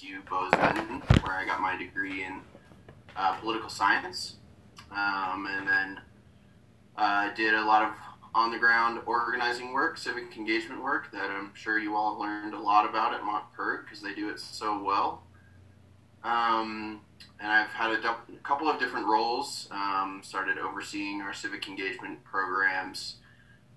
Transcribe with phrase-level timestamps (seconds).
[0.00, 2.40] MSU Bozeman, where I got my degree in
[3.16, 4.36] uh, political science,
[4.90, 6.00] um, and then
[6.96, 7.94] uh, did a lot of
[8.32, 12.58] on the ground organizing work, civic engagement work that I'm sure you all learned a
[12.58, 15.24] lot about at MontPIRG because they do it so well.
[16.22, 17.00] Um,
[17.40, 19.66] and I've had a, a, couple of different roles.
[19.72, 23.16] Um, started overseeing our civic engagement programs.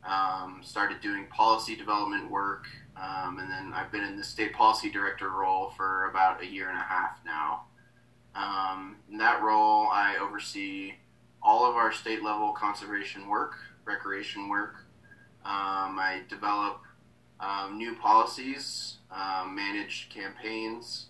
[0.08, 4.90] Um, started doing policy development work, um, and then I've been in the state policy
[4.90, 7.64] director role for about a year and a half now.
[8.36, 10.94] Um, in that role, I oversee
[11.42, 14.76] all of our state level conservation work, recreation work.
[15.46, 16.82] Um, I develop
[17.40, 21.08] um, new policies, um, manage campaigns,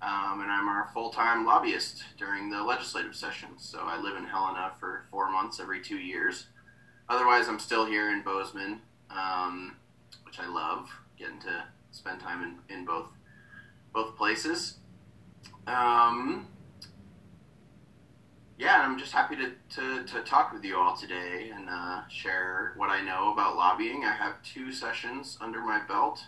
[0.00, 3.68] um, and I'm our full time lobbyist during the legislative sessions.
[3.68, 6.46] So I live in Helena for four months every two years.
[7.08, 8.80] Otherwise, I'm still here in Bozeman,
[10.24, 13.06] which I love, getting to spend time in, in both
[13.92, 14.78] both places.
[15.66, 16.48] Um,
[18.58, 22.74] yeah, I'm just happy to, to, to talk with you all today and uh, share
[22.76, 24.04] what I know about lobbying.
[24.04, 26.24] I have two sessions under my belt.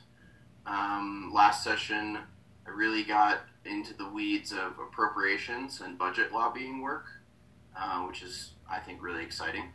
[0.67, 2.19] Um, last session,
[2.67, 7.06] I really got into the weeds of appropriations and budget lobbying work,
[7.78, 9.71] uh, which is, I think, really exciting.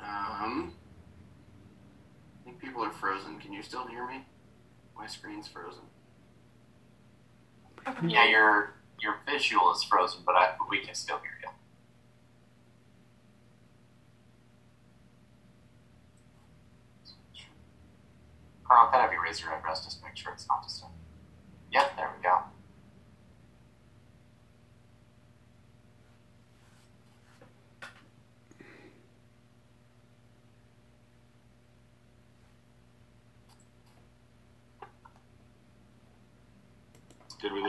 [0.00, 0.74] Um,
[2.62, 3.38] people are frozen.
[3.38, 4.24] Can you still hear me?
[4.96, 5.82] My screen's frozen.
[8.08, 11.48] Yeah, your your visual is frozen, but I, we can still hear you.
[18.64, 20.92] Carl, can I have you raise your address just to make sure it's not distant?
[21.72, 22.11] Yep, there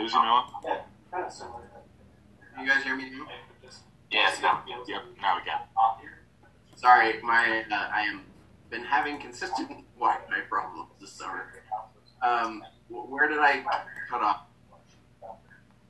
[0.04, 0.12] we go.
[0.12, 0.48] Did we lose you, Noah?
[0.64, 2.62] Yeah.
[2.62, 3.26] You guys hear me now?
[4.12, 4.60] Yes, no.
[4.68, 5.60] Yep, now we can.
[6.76, 8.22] Sorry, my uh, I am
[8.70, 9.70] been having consistent
[10.00, 11.45] Wi-Fi problems this summer.
[12.22, 13.64] Um, where did I
[14.10, 14.42] cut off?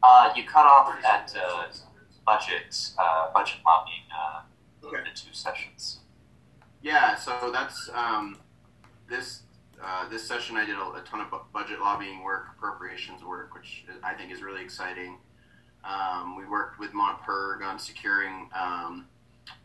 [0.02, 1.66] Uh, you cut off at uh,
[2.26, 4.42] budget uh, budget lobbying uh,
[4.86, 4.98] Okay.
[5.10, 6.00] the two sessions.
[6.82, 8.38] Yeah, so that's um,
[9.10, 9.43] this
[9.86, 10.58] uh, this session.
[10.58, 14.42] I did a, a ton of budget lobbying work, appropriations work, which I think is
[14.42, 15.18] really exciting.
[15.84, 19.08] Um, we worked with MontPIRG on securing um,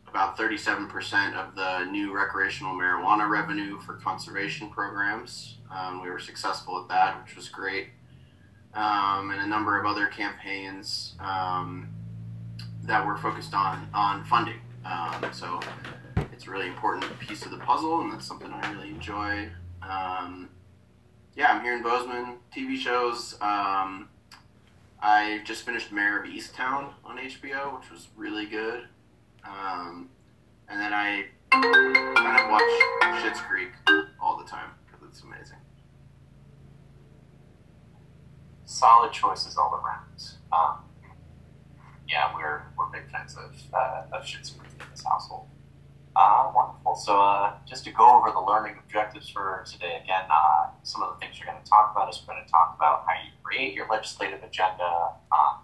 [0.08, 5.58] about 37% of the new recreational marijuana revenue for conservation programs.
[5.70, 7.88] Um, we were successful at that, which was great.
[8.74, 11.88] Um, and a number of other campaigns um,
[12.82, 14.60] that were focused on on funding.
[14.84, 15.60] Um, so
[16.32, 19.48] it's a really important piece of the puzzle, and that's something I really enjoy.
[19.88, 20.50] Um,
[21.34, 22.36] yeah, I'm here in Bozeman.
[22.54, 23.34] TV shows.
[23.40, 24.08] Um,
[25.00, 28.84] I just finished Mare of Easttown on HBO, which was really good.
[29.44, 30.10] Um,
[30.68, 33.70] and then I kind of watch Schitt's Creek
[34.20, 35.56] all the time because it's amazing.
[38.66, 40.04] Solid choices all around.
[40.52, 40.84] Um,
[42.08, 45.46] yeah, we're we're big fans of uh, of Schitt's Creek in this household.
[46.14, 46.38] Uh.
[46.98, 51.14] So, uh, just to go over the learning objectives for today, again, uh, some of
[51.14, 53.30] the things we're going to talk about is we're going to talk about how you
[53.44, 55.62] create your legislative agenda, um,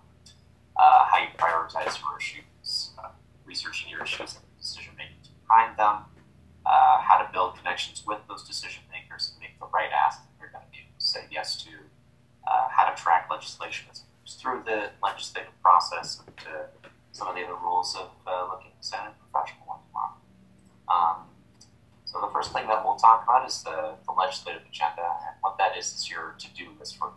[0.78, 3.08] uh, how you prioritize your issues, uh,
[3.44, 6.06] researching your issues and decision making behind them,
[6.66, 10.30] uh, how to build connections with those decision makers and make the right ask that
[10.38, 11.70] you're going to be able to say yes to,
[12.46, 16.46] uh, how to track legislation as it moves through the legislative process, and
[17.10, 18.10] some of the other rules of
[18.48, 19.14] looking at the Senate.
[20.88, 21.28] Um,
[22.04, 25.58] so the first thing that we'll talk about is the, the legislative agenda, and what
[25.58, 27.12] that is is your to-do list for,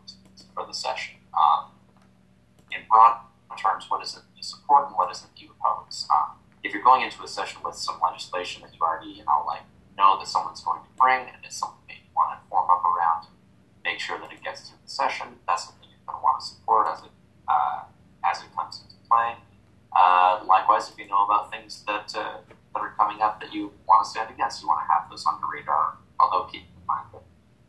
[0.56, 1.16] for the session.
[1.38, 1.72] Um,
[2.72, 3.22] in broad
[3.58, 6.08] terms, what is it you support and what is it you oppose?
[6.10, 9.44] Um, if you're going into a session with some legislation that you already, you know,
[9.46, 9.62] like
[9.98, 12.84] know that someone's going to bring, and it's something that you want to inform up
[12.86, 13.28] around,
[13.84, 15.28] make sure that it gets through the session.
[15.48, 17.14] That's something you're going to want to support as it
[17.48, 17.84] uh,
[18.26, 19.36] as it comes into play.
[19.96, 22.38] Uh, likewise, if you know about things that uh,
[22.78, 25.26] that are coming up that you want to stand against, you want to have those
[25.26, 25.98] on your radar.
[26.20, 27.24] Although keep in mind that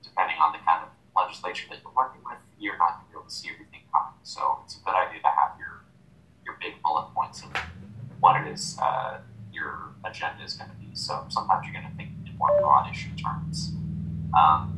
[0.05, 3.17] depending on the kind of legislation that you're working with, you're not going to be
[3.17, 4.21] able to see everything coming.
[4.23, 5.89] So it's a good idea to have your
[6.45, 7.51] your big bullet points of
[8.21, 9.21] what it is uh,
[9.53, 10.93] your agenda is going to be.
[10.93, 13.73] So sometimes you're going to think in more broad issue terms.
[14.37, 14.77] Um,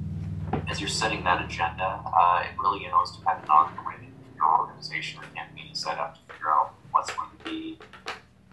[0.68, 3.94] as you're setting that agenda, uh, it really you know is dependent on the way
[3.98, 7.78] that your organization or campaign is set up to figure out what's going to be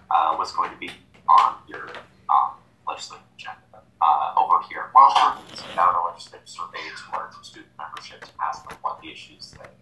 [0.09, 0.89] uh, what's going to be
[1.29, 1.89] on your
[2.29, 2.51] um,
[2.87, 3.83] legislative agenda.
[4.01, 6.79] Uh, over here at MontPIRG, we send out a legislative survey
[7.13, 9.73] our student membership to ask them what the issues that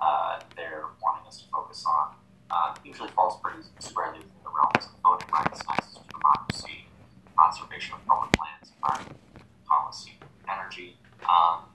[0.00, 2.14] uh, they're wanting us to focus on
[2.50, 6.86] uh, usually falls pretty squarely within the realms of voting rights, access to democracy,
[7.38, 9.16] conservation of public lands, environment
[9.66, 10.18] policy,
[10.50, 10.96] energy.
[11.24, 11.72] Um,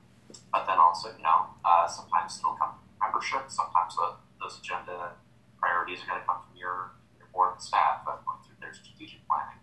[0.52, 3.50] but then also, you know, uh, sometimes it'll come from membership.
[3.50, 5.18] Sometimes the, those agenda
[5.60, 8.74] priorities are going to come from your, your board and staff uh, going through their
[8.74, 9.60] strategic planning.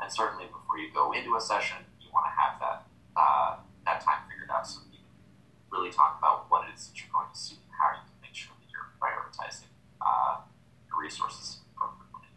[0.00, 2.78] And certainly, before you go into a session, you want to have that
[3.18, 3.56] uh,
[3.88, 5.08] that time figured out so you can
[5.72, 8.20] really talk about what it is that you're going to see and how you can
[8.20, 9.72] make sure that you're prioritizing
[10.04, 10.44] uh,
[10.86, 12.28] your resources appropriately.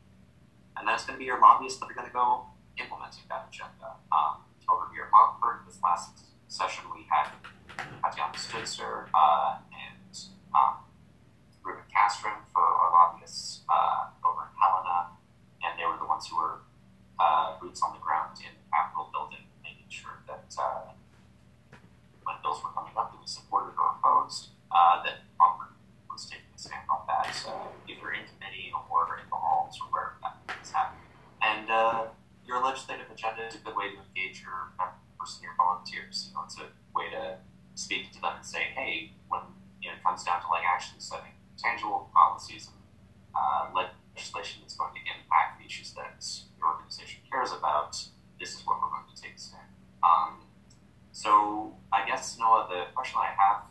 [0.80, 2.46] And then it's going to be your lobbyists that are going to go
[2.78, 4.00] implementing that agenda.
[4.12, 7.32] Um, over here at MontPIRG, this last session we had
[8.04, 10.12] Tatiana Stutzer uh, and
[10.56, 10.84] um,
[11.64, 15.16] Ruben Castron for our lobbyists uh, over in Helena,
[15.64, 16.64] and they were the ones who were
[17.20, 20.92] uh, boots on the ground in the Capitol building, making sure that uh,
[22.24, 25.72] when bills were coming up that we supported or opposed, uh, that MontPIRG
[26.10, 29.88] was taking a stand on that, uh, either in committee or in the halls or
[29.92, 31.00] wherever that was happening.
[31.42, 31.68] And
[32.46, 36.28] your legislative agenda is a good way to engage your members and your volunteers.
[36.28, 37.40] You know, it's a way to
[37.76, 39.42] speak to them and say, hey, when
[39.82, 42.78] you know, it comes down to like action setting, tangible policies and
[43.36, 46.20] uh, legislation that's going to impact the issues that
[46.60, 47.96] your organization cares about,
[48.40, 49.72] this is what we're going to take stand.
[50.04, 50.44] Um,
[51.12, 53.64] so I guess Noah, the question I have,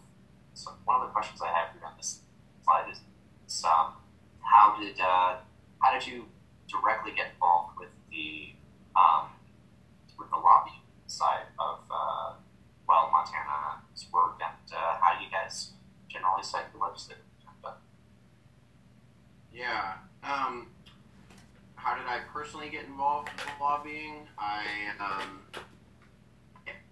[0.55, 2.21] so one of the questions I have here on this
[2.65, 3.01] slide is,
[3.47, 3.95] is um,
[4.41, 5.37] how did uh,
[5.81, 6.27] how did you
[6.69, 8.55] directly get involved with the
[8.97, 9.31] um,
[10.19, 12.35] with the lobby side of uh,
[12.89, 15.73] Wild Montana's work, and uh, how do you guys
[16.97, 17.15] the?
[19.53, 19.95] Yeah.
[20.23, 20.69] Um,
[21.77, 24.29] how did I personally get involved with lobbying?
[24.39, 24.65] I
[24.99, 25.41] um,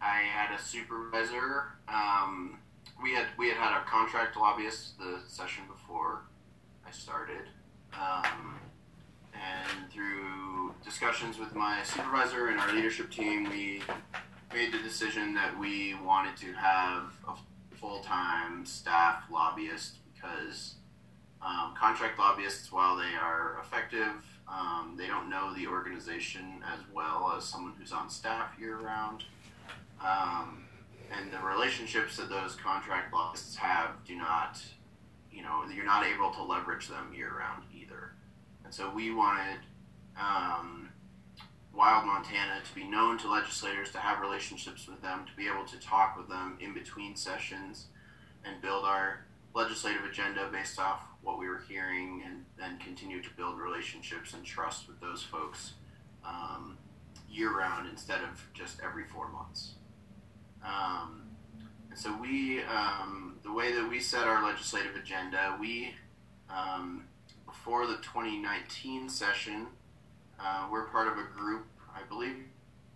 [0.00, 1.72] I had a supervisor.
[1.88, 2.58] Um,
[3.02, 6.22] we had we had had a contract lobbyist the session before
[6.86, 7.48] I started.
[7.94, 8.54] Um,
[9.34, 13.82] and through discussions with my supervisor and our leadership team, we
[14.52, 17.34] made the decision that we wanted to have a
[17.80, 20.74] full time staff lobbyist because
[21.40, 27.32] um, contract lobbyists, while they are effective, um, they don't know the organization as well
[27.36, 29.24] as someone who's on staff year round.
[30.04, 30.64] Um,
[31.10, 34.60] and the relationships that those contract lobbyists have do not,
[35.32, 38.12] you know, you're not able to leverage them year round either.
[38.64, 39.60] And so we wanted
[40.20, 40.87] um,
[41.78, 45.64] Wild Montana to be known to legislators, to have relationships with them, to be able
[45.64, 47.86] to talk with them in between sessions
[48.44, 49.20] and build our
[49.54, 54.44] legislative agenda based off what we were hearing and then continue to build relationships and
[54.44, 55.74] trust with those folks
[56.26, 56.76] um,
[57.30, 59.74] year round instead of just every four months.
[60.66, 61.28] Um,
[61.90, 65.94] and so we, um, the way that we set our legislative agenda, we
[66.50, 67.04] um,
[67.46, 69.68] before the 2019 session,
[70.40, 72.36] uh, we're part of a group, I believe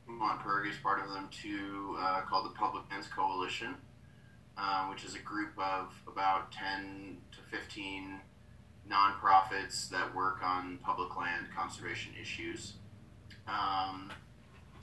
[0.08, 3.74] MontPIRG is part of them too, uh, called the Public Lands Coalition,
[4.56, 8.20] uh, which is a group of about 10 to 15
[8.88, 12.74] nonprofits that work on public land conservation issues.
[13.46, 14.12] Um,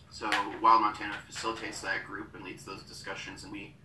[0.10, 0.30] so
[0.62, 3.76] Wild Montana facilitates that group and leads those discussions, and we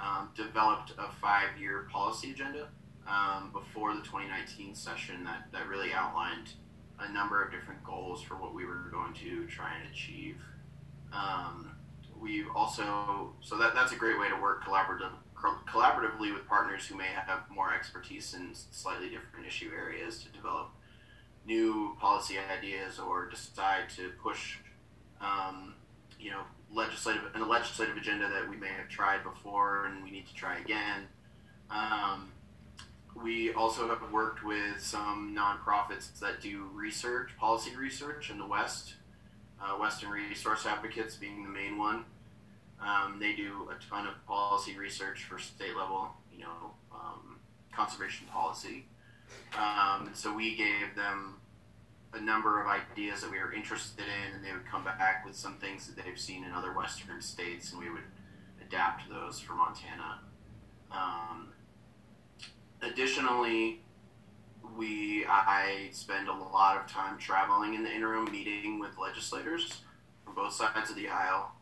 [0.00, 2.68] um, developed a five-year policy agenda
[3.06, 6.52] um, before the 2019 session that, that really outlined
[7.08, 10.36] a number of different goals for what we were going to try and achieve.
[11.12, 11.72] Um,
[12.20, 15.12] we've also, so that, that's a great way to work collaborative,
[15.66, 20.70] collaboratively with partners who may have more expertise in slightly different issue areas to develop
[21.44, 24.58] new policy ideas or decide to push,
[25.20, 25.74] um,
[26.20, 26.42] you know,
[26.72, 30.34] legislative and a legislative agenda that we may have tried before and we need to
[30.34, 31.08] try again.
[31.70, 32.30] Um,
[33.14, 38.94] we also have worked with some nonprofits that do research, policy research in the West.
[39.60, 42.04] Uh, Western Resource Advocates being the main one.
[42.80, 47.38] Um, they do a ton of policy research for state level, you know, um,
[47.72, 48.86] conservation policy.
[49.56, 51.36] Um, so we gave them
[52.12, 55.36] a number of ideas that we were interested in, and they would come back with
[55.36, 58.02] some things that they've seen in other Western states, and we would
[58.60, 60.20] adapt those for Montana.
[60.90, 61.51] Um,
[62.82, 63.80] additionally,
[64.76, 69.82] we I spend a lot of time traveling in the interim, meeting with legislators
[70.24, 71.52] from both sides of the aisle,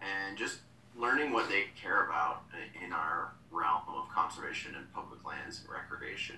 [0.00, 0.58] and just
[0.96, 2.42] learning what they care about
[2.84, 6.36] in our realm of conservation and public lands and recreation.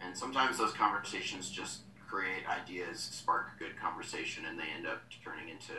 [0.00, 5.48] And sometimes those conversations just create ideas, spark good conversation, and they end up turning
[5.48, 5.74] into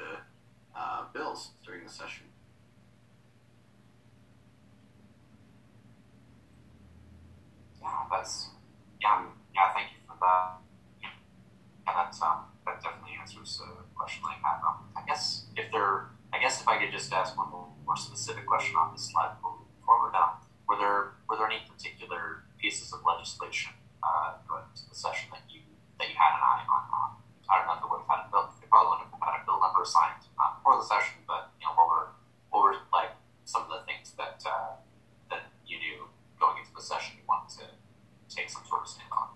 [0.76, 2.26] uh, bills during the session.
[7.82, 8.50] Yeah, that's
[9.02, 9.74] yeah, yeah.
[9.74, 10.60] Thank you for that.
[11.02, 11.14] Yeah,
[11.86, 14.60] that um, that definitely answers the question I had.
[14.66, 17.96] Um, I guess if there, I guess if I could just ask one more, more
[17.96, 22.94] specific question on this slide before we're done, were there were there any particular pieces
[22.94, 23.72] of legislation
[24.04, 25.62] uh, going into the session that you
[26.00, 26.84] that you had an eye on?
[26.92, 27.12] Um,
[27.50, 28.46] I don't know if it would have had a bill.
[28.62, 31.66] They probably wouldn't have had a bill number signed uh, for the session, but you
[31.66, 32.08] know, what were
[32.52, 34.78] what were like some of the things that uh,
[35.32, 36.06] that you knew
[36.40, 37.66] going into the session you wanted to
[38.30, 39.30] take some sort of stand on?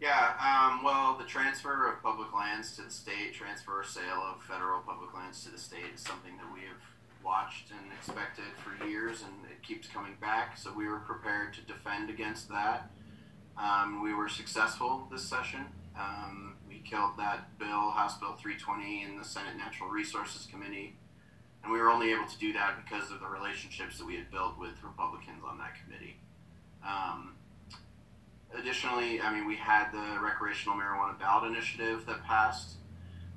[0.00, 4.42] Yeah, um, well, the transfer of public lands to the state, transfer or sale of
[4.42, 6.82] federal public lands to the state is something that we have
[7.24, 10.58] watched and expected for years, and it keeps coming back.
[10.58, 12.90] So we were prepared to defend against that.
[13.56, 15.66] Um, we were successful this session.
[15.96, 20.96] Um, we killed that bill, House Bill 320, in the Senate Natural Resources Committee.
[21.62, 24.32] And we were only able to do that because of the relationships that we had
[24.32, 26.16] built with Republicans on that committee.
[26.84, 27.34] Um,
[28.58, 32.76] additionally, I mean, we had the recreational marijuana ballot initiative that passed,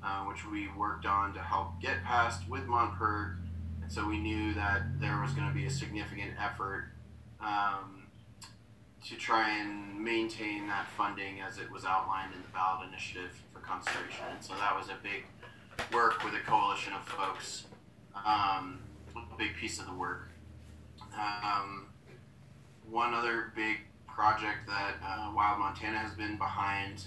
[0.02, 3.36] uh, which we worked on to help get passed with MontPIRG.
[3.82, 6.90] And so we knew that there was going to be a significant effort
[7.40, 8.04] um,
[9.06, 13.60] to try and maintain that funding as it was outlined in the ballot initiative for
[13.60, 14.24] conservation.
[14.32, 15.24] And so that was a big
[15.92, 17.64] work with a coalition of folks,
[18.24, 18.80] um,
[19.14, 20.30] a big piece of the work.
[21.16, 21.86] Um,
[22.88, 23.78] one other big
[24.14, 27.04] project that uh, Wild Montana has been behind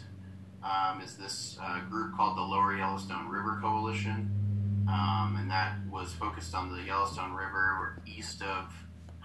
[0.63, 4.31] um, is this uh, group called the Lower Yellowstone River Coalition.
[4.89, 8.73] Um, and that was focused on the Yellowstone River east of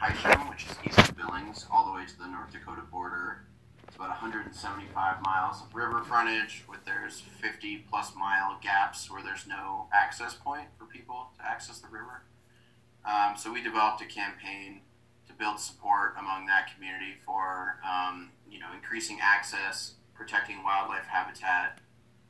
[0.01, 3.45] Hysham, which is east of Billings, all the way to the North Dakota border.
[3.87, 9.47] It's about 175 miles of river frontage, with there's 50 plus mile gaps where there's
[9.47, 12.23] no access point for people to access the river.
[13.05, 14.81] Um, so we developed a campaign
[15.43, 21.81] build support among that community for um, you know increasing access, protecting wildlife habitat,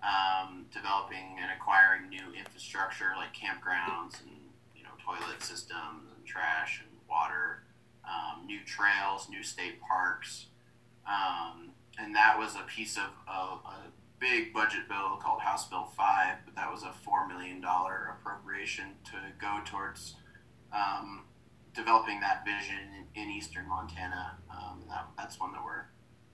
[0.02, 4.32] um, developing and acquiring new infrastructure like campgrounds and
[4.74, 7.64] you know toilet systems and trash and water,
[8.08, 10.46] um, new trails, new state parks,
[11.06, 16.36] um, and that was a piece of, a big budget bill called House Bill Five,
[16.46, 20.14] but that was a four million dollar appropriation to go towards
[20.72, 21.24] um,
[21.74, 22.76] developing that vision
[23.14, 24.36] in, in eastern Montana.
[24.50, 25.86] Um, that, that's one that we're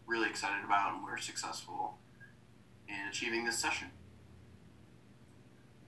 [0.07, 1.99] really excited about, and we're successful
[2.89, 3.89] in achieving this session.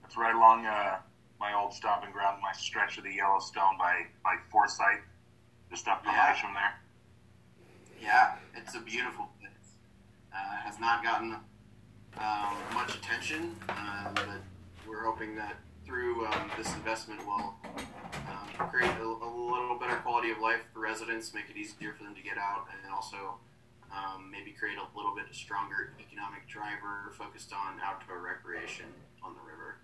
[0.01, 0.97] That's right along uh,
[1.39, 5.01] my old stomping ground, my stretch of the Yellowstone by by Forsyth,
[5.69, 6.33] just up from Yeah.
[6.33, 6.73] Hysham there.
[8.01, 9.51] Yeah, it's a beautiful place.
[10.33, 11.35] Uh, has not gotten
[12.17, 14.41] um, much attention, um, but
[14.87, 15.55] we're hoping that
[15.91, 17.53] through um, this investment will
[18.31, 22.05] um, create a, a little better quality of life for residents, make it easier for
[22.05, 23.35] them to get out, and also
[23.91, 28.85] um, maybe create a little bit stronger economic driver focused on outdoor recreation
[29.21, 29.75] on the river.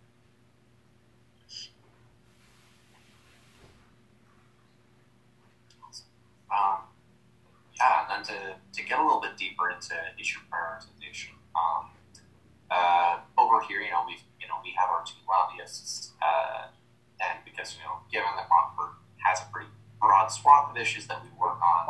[6.47, 6.87] Um,
[7.75, 11.91] yeah, and then to, to get a little bit deeper into issue prioritization, um,
[12.71, 14.15] uh, over here, you know, we
[14.47, 16.71] you know we have our two lobbyists, uh,
[17.19, 18.95] and because you know, given that MontPIRG
[19.27, 19.67] has a pretty
[19.99, 21.83] broad swath of issues that we work on,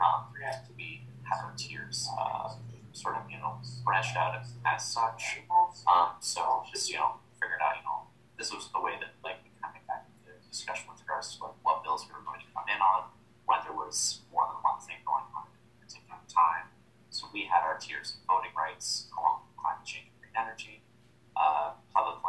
[0.00, 0.32] um,
[0.72, 2.48] we have our tiers uh,
[2.96, 5.44] sort of you know branched out as, as such.
[5.84, 8.08] Um, so just you know figured out you know
[8.40, 11.36] this was the way that like we kind of got into the discussion with regards
[11.36, 13.12] to like, what bills we were going to come in on
[13.44, 16.72] when there was more than one thing going on at a particular time.
[17.12, 20.80] So we had our tiers of voting rights along with climate change and green energy,
[21.36, 22.22] uh, public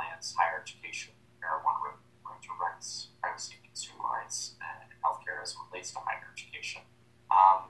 [0.64, 6.82] education, marijuana rental rights, privacy consumer rights, and healthcare as relates to higher education.
[7.30, 7.68] Um,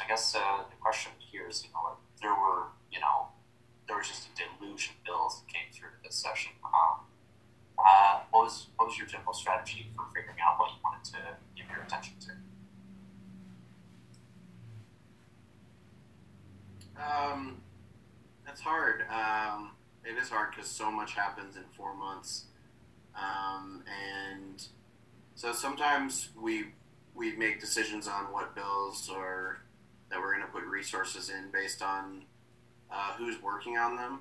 [0.00, 3.28] I guess uh, the question here is, you know, like, there were, you know,
[3.86, 6.52] there was just a deluge of bills that came through this session.
[6.64, 7.04] Um,
[7.78, 11.18] uh, what was what was your general strategy for figuring out what you wanted to
[11.56, 12.32] give your attention to?
[17.02, 17.60] Um,
[18.46, 19.04] that's hard.
[19.10, 19.72] Um,
[20.04, 22.44] it is hard because so much happens in four months,
[23.16, 24.64] um, and
[25.34, 26.66] so sometimes we
[27.14, 29.60] we make decisions on what bills or
[30.08, 32.22] that we're going to put resources in based on
[32.90, 34.20] uh, who's working on them.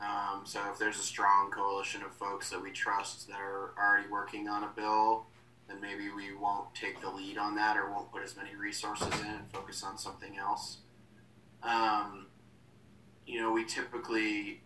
[0.00, 4.08] Um, so if there's a strong coalition of folks that we trust that are already
[4.08, 5.26] working on a bill,
[5.68, 9.08] then maybe we won't take the lead on that or won't put as many resources
[9.20, 10.78] in and focus on something else.
[11.62, 12.26] Um,
[13.26, 14.62] you know, we typically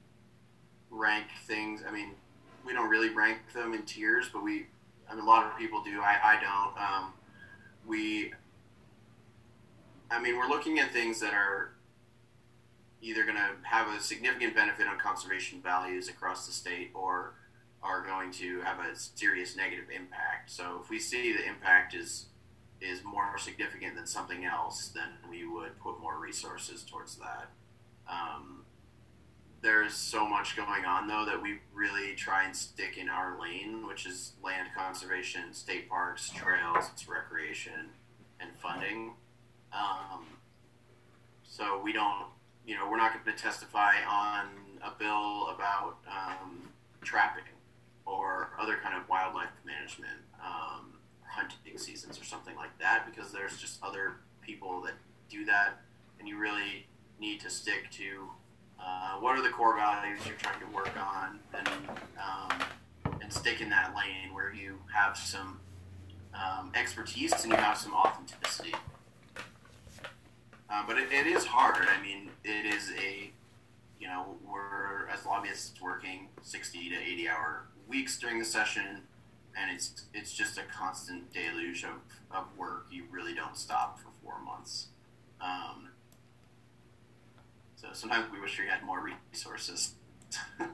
[0.94, 1.82] rank things.
[1.86, 2.10] I mean,
[2.64, 4.66] we don't really rank them in tiers, but we,
[5.10, 6.00] I mean, a lot of people do.
[6.00, 6.82] I, I don't.
[6.82, 7.12] Um,
[7.86, 8.32] we
[10.10, 11.72] I mean, we're looking at things that are
[13.02, 17.34] either going to have a significant benefit on conservation values across the state or
[17.82, 20.50] are going to have a serious negative impact.
[20.50, 22.26] So if we see the impact is
[22.80, 27.48] is more significant than something else, then we would put more resources towards that.
[28.10, 28.63] Um,
[29.64, 33.86] there's so much going on though that we really try and stick in our lane,
[33.86, 37.88] which is land conservation, state parks, trails, it's recreation,
[38.40, 39.14] and funding.
[39.72, 40.26] Um,
[41.42, 42.26] so we don't,
[42.66, 44.48] you know, we're not going to testify on
[44.82, 46.68] a bill about um,
[47.02, 47.44] trapping
[48.04, 50.92] or other kind of wildlife management, um,
[51.26, 54.92] hunting seasons or something like that, because there's just other people that
[55.30, 55.80] do that,
[56.18, 56.86] and you really
[57.18, 58.28] need to stick to
[58.80, 62.58] uh, what are the core values you're trying to work on, and um,
[63.20, 65.60] and stick in that lane where you have some
[66.34, 68.74] um, expertise and you have some authenticity.
[70.70, 71.86] Uh, but it, it is hard.
[71.88, 73.30] I mean, it is a
[74.00, 79.02] you know we're as lobbyists working 60 to 80 hour weeks during the session,
[79.56, 82.00] and it's it's just a constant deluge of,
[82.30, 82.86] of work.
[82.90, 84.88] You really don't stop for four months.
[85.40, 85.90] Um,
[87.84, 89.00] so sometimes we wish we had more
[89.32, 89.94] resources.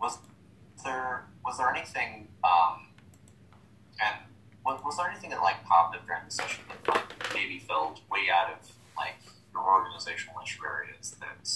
[0.00, 0.18] was
[0.84, 2.86] there was there anything um,
[4.00, 4.16] and
[4.64, 8.00] was, was there anything that like popped up during the session that like, maybe felt
[8.10, 9.16] way out of like
[9.52, 11.48] your organizational issue areas that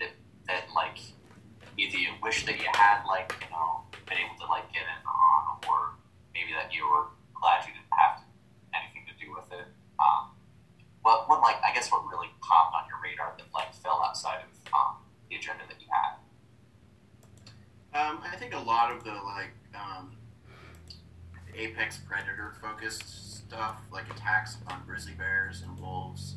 [0.00, 0.10] that
[0.48, 0.98] that like
[1.76, 5.00] either you wish that you had like you know been able to like get in
[5.06, 5.94] on, or
[6.34, 8.24] maybe that you were glad you didn't have to,
[8.74, 9.66] anything to do with it.
[10.00, 10.35] Um,
[11.06, 14.40] what what like I guess what really popped on your radar that like fell outside
[14.40, 14.96] of um,
[15.30, 16.18] the agenda that you had?
[17.94, 20.16] Um, I think a lot of the like um,
[21.54, 26.34] apex predator focused stuff, like attacks on grizzly bears and wolves,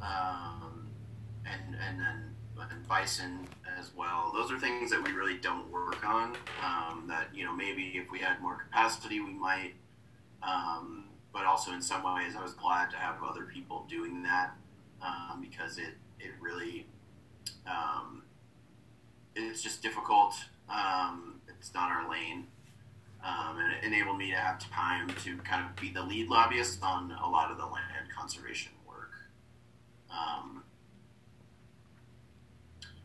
[0.00, 0.88] um,
[1.44, 2.34] and and then
[2.70, 3.46] and bison
[3.78, 4.32] as well.
[4.32, 6.36] Those are things that we really don't work on.
[6.64, 9.74] Um, that you know maybe if we had more capacity, we might.
[10.42, 11.01] Um,
[11.32, 14.52] but also in some ways, I was glad to have other people doing that
[15.00, 16.86] um, because it it really
[17.66, 18.22] um,
[19.34, 20.34] it's just difficult.
[20.68, 22.46] Um, it's not our lane.
[23.24, 26.82] Um, and it enabled me to have time to kind of be the lead lobbyist
[26.82, 29.12] on a lot of the land conservation work.
[30.10, 30.64] Um,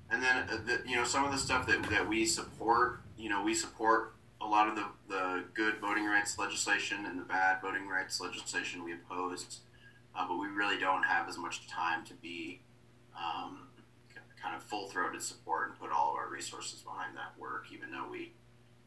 [0.10, 3.30] and then, uh, the, you know, some of the stuff that, that we support, you
[3.30, 7.62] know, we support a lot of the, the good voting rights legislation and the bad
[7.62, 9.60] voting rights legislation we opposed,
[10.16, 12.62] uh, but we really don't have as much time to be
[13.16, 13.68] um,
[14.42, 17.92] kind of full throated support and put all of our resources behind that work, even
[17.92, 18.32] though we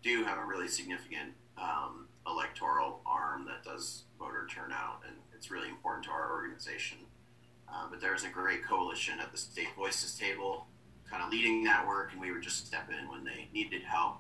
[0.03, 5.69] do have a really significant um, electoral arm that does voter turnout, and it's really
[5.69, 6.99] important to our organization.
[7.69, 10.67] Uh, but there's a great coalition at the State Voices table
[11.09, 14.19] kind of leading that work, and we would just step in when they needed help.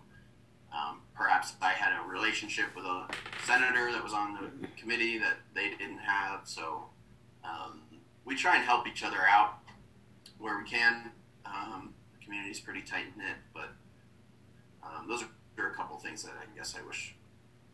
[0.72, 3.06] Um, perhaps I had a relationship with a
[3.44, 6.84] senator that was on the committee that they didn't have, so
[7.44, 7.80] um,
[8.24, 9.58] we try and help each other out
[10.38, 11.10] where we can.
[11.44, 13.70] Um, the community is pretty tight knit, but
[14.82, 15.22] um, those
[15.58, 17.14] are a couple of things that I guess I wish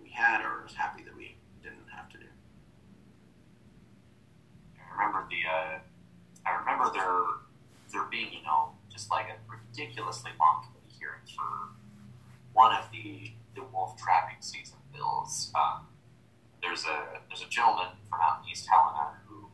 [0.03, 2.27] we had or was happy that we didn't have to do.
[4.79, 5.49] I remember the.
[5.49, 5.79] Uh,
[6.47, 7.23] I remember there
[7.93, 11.76] there being you know just like a ridiculously long committee hearing for
[12.57, 15.53] one of the the wolf trapping season bills.
[15.53, 15.93] Um,
[16.65, 19.53] there's a there's a gentleman from out in East Helena who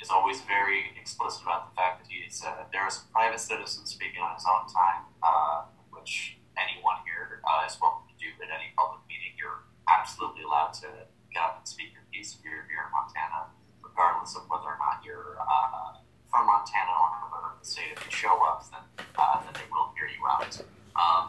[0.00, 3.84] is always very explicit about the fact that he's uh, there is a private citizen
[3.84, 8.48] speaking on his own time, uh, which anyone here uh, is welcome to do at
[8.48, 9.36] any public meeting.
[9.36, 10.88] You're absolutely allowed to
[11.36, 13.52] get up and speak your piece if you're here in Montana,
[13.84, 16.00] regardless of whether or not you're uh,
[16.32, 16.96] from Montana
[17.28, 17.92] or the state.
[17.92, 20.56] If you show up, then uh, then they will hear you out.
[20.96, 21.28] Um,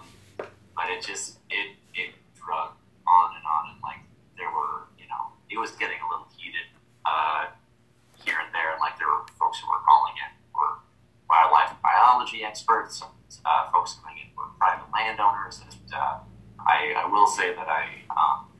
[0.83, 2.75] but it just it it drug
[3.07, 4.03] on and on, and like
[4.35, 6.67] there were you know it was getting a little heated
[7.07, 7.47] uh,
[8.19, 10.83] here and there, and like there were folks who were calling in were
[11.31, 13.15] wildlife biology experts, and
[13.47, 16.19] uh, folks coming in were private landowners, and uh,
[16.59, 18.03] I, I will say that I.
[18.11, 18.51] Um,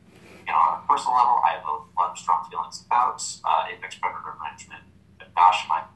[0.44, 3.72] you know, on a personal level, I have a lot of strong feelings about uh,
[3.72, 4.84] apex predator management.
[5.18, 5.88] But gosh, I'm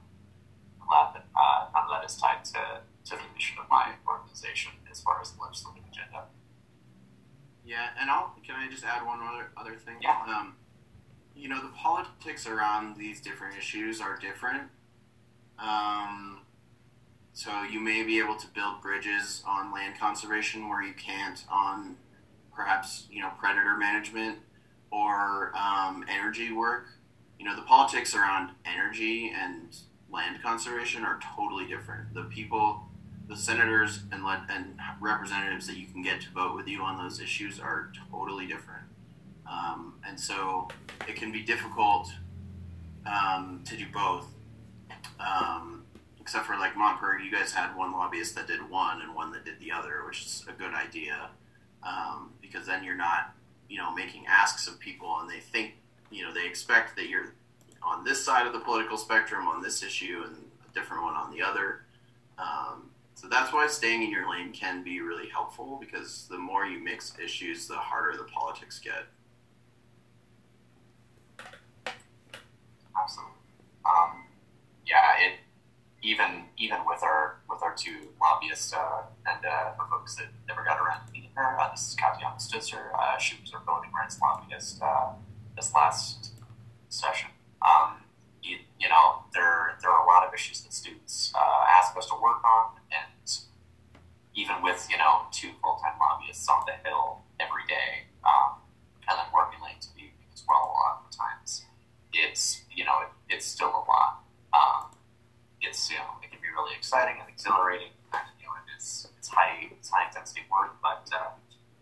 [0.88, 2.80] glad that uh, none of that is tied to,
[3.16, 6.26] the mission of my organization as far as the legislative agenda.
[7.66, 9.96] Yeah, and I'll can I just add one other other thing?
[10.02, 10.18] Yeah.
[10.28, 10.56] Um,
[11.36, 14.64] you know, the politics around these different issues are different.
[15.60, 16.40] Um,
[17.34, 21.98] so you may be able to build bridges on land conservation where you can't on
[22.56, 24.40] perhaps you know predator management
[24.92, 26.88] or um, energy work.
[27.40, 29.76] you know, the politics around energy and
[30.10, 32.14] land conservation are totally different.
[32.14, 32.87] The people,
[33.28, 37.20] the senators and and representatives that you can get to vote with you on those
[37.20, 38.84] issues are totally different.
[39.50, 40.68] Um, and so
[41.08, 42.12] it can be difficult
[43.06, 44.28] um, to do both.
[45.20, 45.84] Um,
[46.20, 49.46] except for like Montclair, you guys had one lobbyist that did one and one that
[49.46, 51.30] did the other, which is a good idea
[51.84, 53.34] um, because then you're not,
[53.70, 55.76] you know, making asks of people and they think,
[56.12, 57.34] you know, they expect that you're
[57.82, 60.36] on this side of the political spectrum on this issue and
[60.70, 61.86] a different one on the other.
[62.38, 66.68] Um, so that's why staying in your lane can be really helpful because the more
[66.68, 69.06] you mix issues, the harder the politics get.
[72.96, 73.34] Absolutely.
[73.84, 74.26] Um,
[74.86, 75.40] yeah, it
[76.04, 80.80] even even with our with our two lobbyists uh, and uh, folks that never got
[80.80, 82.92] around to meeting her, uh, this is Katiana Stutzer.
[82.94, 85.14] Uh, she was our voting rights lobbyist uh,
[85.56, 86.34] this last
[86.90, 87.32] session.
[87.68, 87.96] Um,
[88.44, 92.06] you, you, know, there there are a lot of issues that students uh, ask us
[92.06, 92.77] to work on,
[94.38, 98.62] even with you know two full time lobbyists on the hill every day, um,
[99.10, 101.66] and then working late to be as well a lot of the times,
[102.14, 104.22] it's you know it, it's still a lot.
[104.54, 104.94] Um,
[105.60, 109.28] it's you know it can be really exciting and exhilarating, and you know it's it's
[109.28, 111.34] high it's high intensity work, but uh,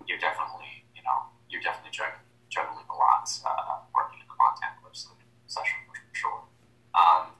[0.08, 4.80] you're definitely you know you're definitely juggling, juggling a lot uh, working in the Montana
[4.80, 6.42] legislative session for sure.
[6.96, 7.35] Um,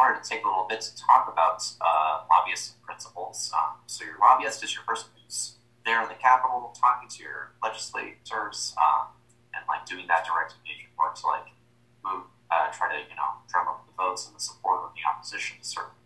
[0.00, 3.52] wanted to take a little bit to talk about uh, lobbyist principles.
[3.52, 7.52] Um, so your lobbyist is your person who's there in the Capitol talking to your
[7.62, 9.12] legislators um,
[9.52, 11.52] and like doing that direct engagement work to like
[12.00, 15.04] move, uh, try to you know drum up the votes and the support of the
[15.04, 16.00] opposition to certain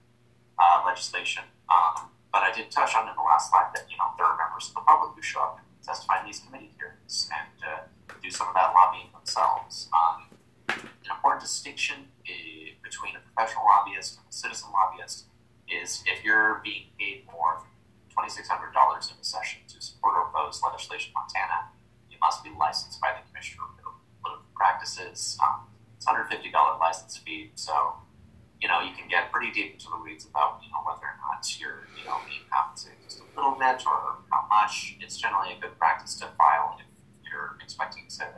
[0.59, 1.47] uh, legislation.
[1.71, 4.35] Um, but I did touch on in the last slide that you know there are
[4.35, 7.87] members of the public who show up and testify in these committee hearings and uh,
[8.19, 9.87] do some of that lobbying themselves.
[9.95, 10.35] Um,
[10.67, 12.11] an important distinction
[12.85, 15.25] between a professional lobbyist and a citizen lobbyist
[15.67, 17.73] is if you're being paid more than
[18.13, 21.73] $2,600 in a session to support or oppose legislation in Montana,
[22.11, 25.39] you must be licensed by the Commissioner of Political Practices.
[25.43, 25.67] Um,
[25.97, 26.31] it's $150
[26.79, 27.95] license fee, so
[28.61, 31.17] you know you can get pretty deep into the weeds about you know whether or
[31.21, 34.97] not you're you know being compensated just a little bit or how much.
[35.01, 36.87] It's generally a good practice to file if
[37.25, 38.29] you're expecting to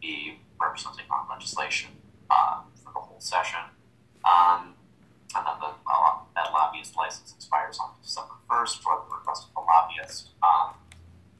[0.00, 1.90] be representing on legislation
[2.30, 3.60] uh, for the whole session.
[4.28, 4.74] Um,
[5.34, 9.54] and then the, uh, that lobbyist license expires on December 1st for the request of
[9.54, 10.30] the lobbyist.
[10.42, 10.74] Um,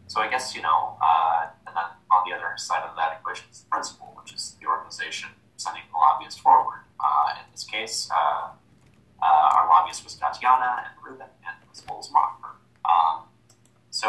[0.06, 3.46] so I guess, you know, uh, and then on the other side of that equation
[3.52, 6.84] is the principal, which is the organization sending the lobbyist forward.
[7.00, 8.48] Uh, in this case, uh,
[9.22, 12.56] uh, our lobbyist was Tatiana and Ruben, and the principal was MontPIRG.
[12.88, 13.24] Um,
[13.90, 14.08] so,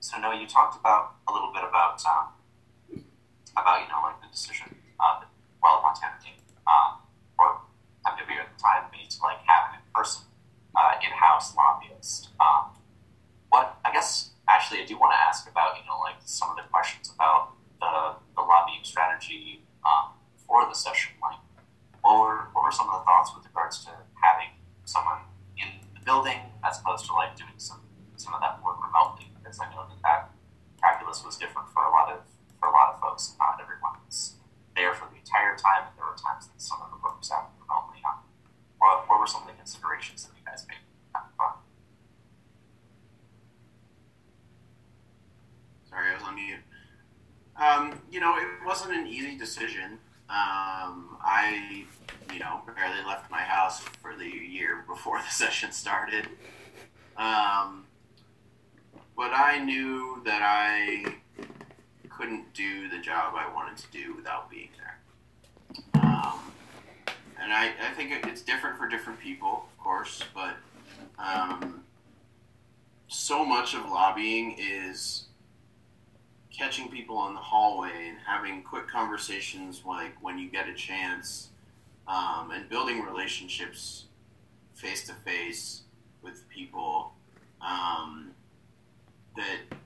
[0.00, 2.36] so no, you talked about a little bit about um,
[3.56, 4.68] about you know like the decision
[5.00, 5.24] uh,
[5.62, 6.36] well Montana team
[6.68, 7.00] um,
[7.38, 7.60] or
[8.06, 10.26] MW at the time made to like have an in-person
[10.74, 12.34] uh, in-house lobbyist.
[12.42, 12.74] Um,
[13.48, 16.56] what I guess actually I do want to ask about you know like some of
[16.56, 21.14] the questions about the the lobbying strategy um, for the session.
[21.22, 21.38] Like
[22.02, 24.50] what were what were some of the thoughts with regards to having
[24.84, 25.22] someone
[25.58, 27.80] in the building as opposed to like doing some
[28.16, 29.30] some of that work remotely?
[29.38, 30.20] Because I know that that
[30.82, 32.26] calculus was different for a lot of
[32.58, 33.34] for a lot of folks.
[33.38, 34.34] Not everyone was
[34.74, 37.30] there for the entire time, and there were times that some of the work was
[37.30, 38.02] happening remotely.
[38.04, 38.20] On
[38.78, 40.76] what, what were some of the considerations that you guys made?
[45.88, 46.60] Sorry, I was on mute.
[47.56, 49.98] Um, you know, it wasn't an easy decision.
[50.28, 51.84] Um, I,
[52.32, 56.26] you know, barely left my house for the year before the session started.
[57.16, 57.84] Um,
[59.16, 61.14] but I knew that I
[62.10, 66.02] couldn't do the job I wanted to do without being there.
[66.02, 66.40] Um,
[67.40, 70.56] and I, I think it's different for different people, of course, but
[71.18, 71.82] um,
[73.08, 75.25] so much of lobbying is
[76.56, 81.50] catching people in the hallway and having quick conversations like when you get a chance
[82.08, 84.04] um, and building relationships
[84.74, 85.82] face to face
[86.22, 87.12] with people
[87.60, 88.30] um,
[89.36, 89.76] that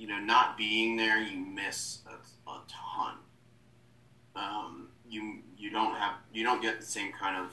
[0.00, 3.16] you know, not being there, you miss a, a ton.
[4.34, 7.52] Um, you you don't have you don't get the same kind of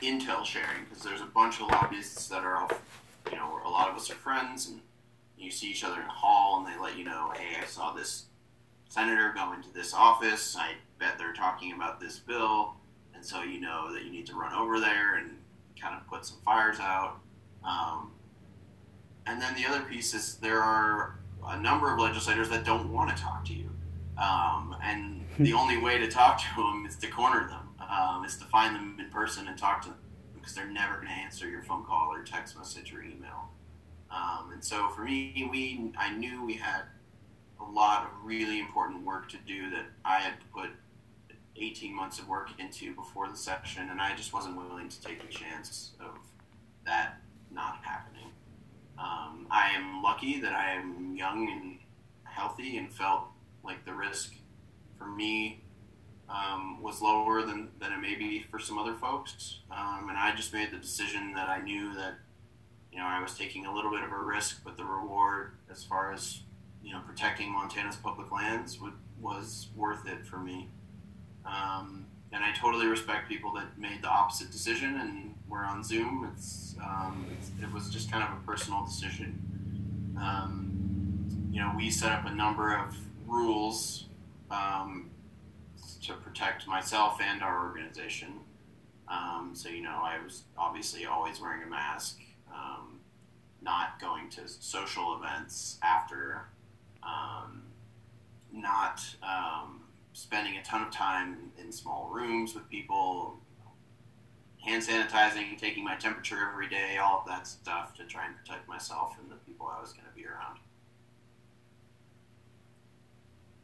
[0.00, 2.80] intel sharing because there's a bunch of lobbyists that are off.
[3.32, 4.80] You know, a lot of us are friends, and
[5.46, 7.92] you see each other in the hall, and they let you know, hey, I saw
[7.92, 8.24] this
[8.88, 10.56] senator go into this office.
[10.58, 12.74] I bet they're talking about this bill,
[13.14, 15.30] and so you know that you need to run over there and
[15.80, 17.20] kind of put some fires out.
[17.64, 18.10] Um,
[19.26, 23.16] and then the other piece is there are a number of legislators that don't want
[23.16, 23.70] to talk to you.
[24.18, 28.36] Um, and the only way to talk to them is to corner them, um, is
[28.38, 29.98] to find them in person and talk to them
[30.34, 33.50] because they're never going to answer your phone call or text message or email.
[34.16, 36.82] Um, and so for me, we I knew we had
[37.60, 40.70] a lot of really important work to do that I had put
[41.56, 45.20] 18 months of work into before the session, and I just wasn't willing to take
[45.20, 46.18] the chance of
[46.86, 47.16] that
[47.50, 48.30] not happening.
[48.98, 51.78] Um, I am lucky that I am young and
[52.24, 53.24] healthy and felt
[53.62, 54.34] like the risk
[54.98, 55.60] for me
[56.28, 59.60] um, was lower than, than it may be for some other folks.
[59.70, 62.14] Um, and I just made the decision that I knew that,
[62.96, 65.84] you know, I was taking a little bit of a risk, but the reward as
[65.84, 66.40] far as,
[66.82, 70.70] you know, protecting Montana's public lands would, was worth it for me.
[71.44, 76.26] Um, and I totally respect people that made the opposite decision and were on Zoom.
[76.32, 80.16] It's, um, it's it was just kind of a personal decision.
[80.18, 84.06] Um, you know, we set up a number of rules
[84.50, 85.10] um,
[86.00, 88.40] to protect myself and our organization.
[89.06, 92.20] Um, so you know, I was obviously always wearing a mask,
[92.56, 93.00] um,
[93.62, 96.48] not going to social events after,
[97.02, 97.62] um,
[98.52, 103.38] not um, spending a ton of time in small rooms with people,
[104.64, 108.68] hand sanitizing, taking my temperature every day, all of that stuff to try and protect
[108.68, 110.58] myself and the people I was going to be around.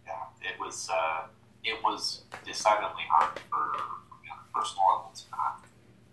[0.07, 1.27] Yeah, it was uh,
[1.65, 5.65] it was decidedly hard for, on a personal level to not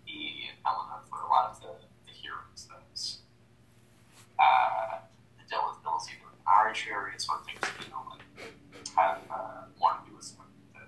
[0.06, 1.79] be in Helena for a lot of the,
[4.40, 5.04] uh,
[5.36, 8.24] the with bills either in Irish areas or things you know like
[8.96, 10.86] have uh, more to do with some of the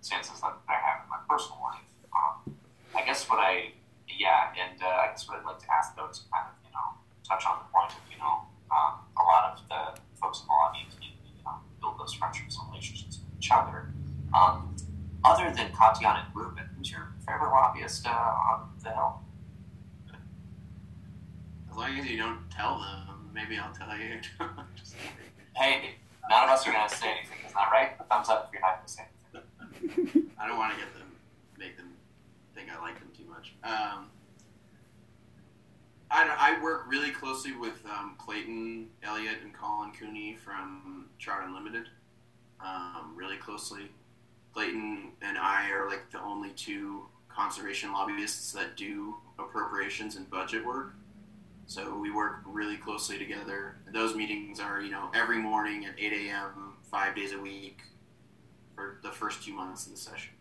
[0.00, 1.86] circumstances that I have in my personal life.
[2.14, 2.56] Um,
[2.94, 3.74] I guess what I
[4.08, 6.72] yeah, and uh, I guess what I'd like to ask though is kind of you
[6.72, 10.46] know touch on the point of you know um, a lot of the folks in
[10.46, 13.92] the lobby community you know, build those friendships and relationships with each other.
[14.34, 14.76] Um,
[15.24, 19.20] other than Katiana and Ruben, who's your favorite lobbyist uh, on the Hill?
[21.70, 24.20] As long as you don't tell them, maybe I'll tell you.
[24.76, 24.94] Just.
[25.54, 25.94] Hey,
[26.28, 27.92] none of us are going to say anything, isn't that right?
[28.00, 29.04] A thumbs up if you're not going to say
[30.02, 30.30] anything.
[30.40, 31.06] I don't want to get them,
[31.58, 31.92] make them
[32.54, 33.54] think I like them too much.
[33.62, 34.10] Um,
[36.10, 41.88] I, I work really closely with um, Clayton Elliott and Colin Cooney from Trout Unlimited.
[42.64, 43.90] Um, really closely.
[44.52, 50.66] Clayton and I are like the only two conservation lobbyists that do appropriations and budget
[50.66, 50.94] work.
[51.70, 53.76] So we work really closely together.
[53.92, 57.78] Those meetings are, you know, every morning at 8 a.m., five days a week
[58.74, 60.32] for the first two months of the session.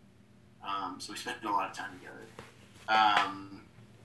[0.68, 2.26] Um, so we spend a lot of time together.
[2.90, 3.62] Um,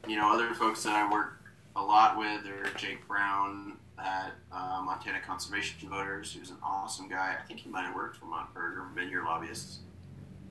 [0.07, 1.41] you know, other folks that I work
[1.75, 7.37] a lot with are Jake Brown at uh, Montana Conservation Voters, who's an awesome guy.
[7.43, 9.79] I think he might have worked for MontPIRG or been your lobbyist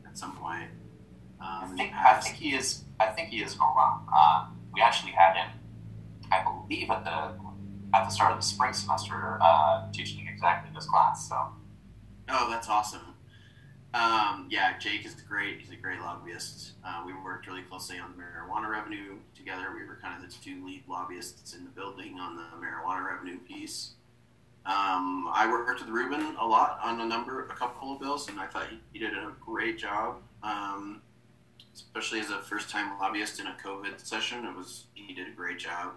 [0.07, 0.69] at some point.
[1.39, 2.83] I Um, the think I think he is.
[2.99, 3.55] I think he is.
[3.61, 5.49] Uh, we actually had him,
[6.39, 7.35] I believe, at the
[7.95, 11.29] at the start of the spring semester, uh, teaching exactly this class.
[11.29, 11.35] So
[12.29, 13.01] Oh, that's awesome.
[13.93, 15.59] Um, yeah, Jake is great.
[15.59, 16.71] He's a great lobbyist.
[16.83, 19.67] Uh, we worked really closely on the marijuana revenue together.
[19.75, 23.37] We were kind of the two lead lobbyists in the building on the marijuana revenue
[23.39, 23.91] piece.
[24.65, 28.39] Um, I worked with Ruben a lot on a number, a couple of bills, and
[28.39, 30.15] I thought he, he did a great job.
[30.41, 31.01] Um,
[31.75, 35.59] especially as a first-time lobbyist in a COVID session, it was he did a great
[35.59, 35.93] job.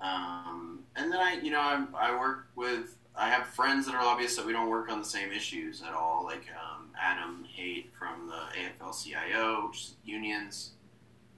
[0.00, 4.04] Um, and then I, you know, I, I work with, I have friends that are
[4.04, 7.90] lobbyists that we don't work on the same issues at all, like um, Adam Haight
[7.98, 10.72] from the AFL-CIO, which is unions,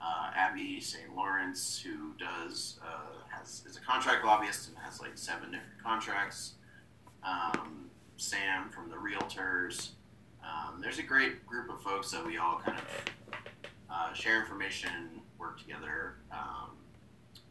[0.00, 1.14] uh, Abby St.
[1.16, 6.54] Lawrence, who does, uh, has, is a contract lobbyist and has like seven different contracts,
[7.24, 9.90] um, Sam from the Realtors.
[10.44, 15.20] Um, there's a great group of folks that we all kind of uh, share information,
[15.38, 16.14] work together.
[16.32, 16.70] Um,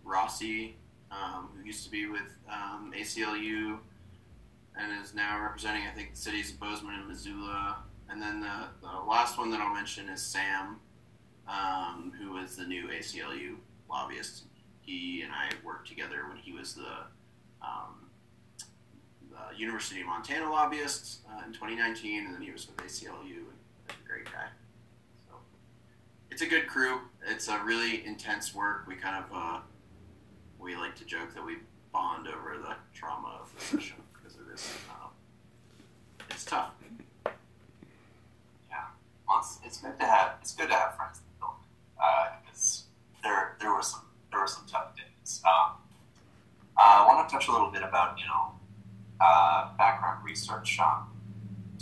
[0.03, 0.75] Rossi,
[1.11, 3.77] um, who used to be with um, ACLU
[4.77, 7.77] and is now representing, I think, the cities of Bozeman and Missoula.
[8.09, 10.77] And then the, the last one that I'll mention is Sam,
[11.47, 13.55] um, who is the new ACLU
[13.89, 14.43] lobbyist.
[14.81, 17.05] He and I worked together when he was the,
[17.61, 18.09] um,
[19.29, 23.37] the University of Montana lobbyist uh, in 2019, and then he was with ACLU.
[23.37, 24.47] And a great guy.
[25.27, 25.35] So
[26.31, 26.99] it's a good crew.
[27.27, 28.85] It's a really intense work.
[28.87, 29.59] We kind of uh,
[30.61, 31.57] we like to joke that we
[31.91, 35.07] bond over the trauma of the session because it is uh,
[36.29, 36.71] it's tough.
[38.69, 38.85] yeah,
[39.65, 41.65] it's, good to have it's good to have friends in the building
[42.01, 42.83] uh, because
[43.23, 45.41] there there were some there were some tough days.
[45.45, 45.77] Um,
[46.77, 48.53] uh, I want to touch a little bit about you know
[49.19, 50.79] uh, background research.
[50.79, 51.07] Um,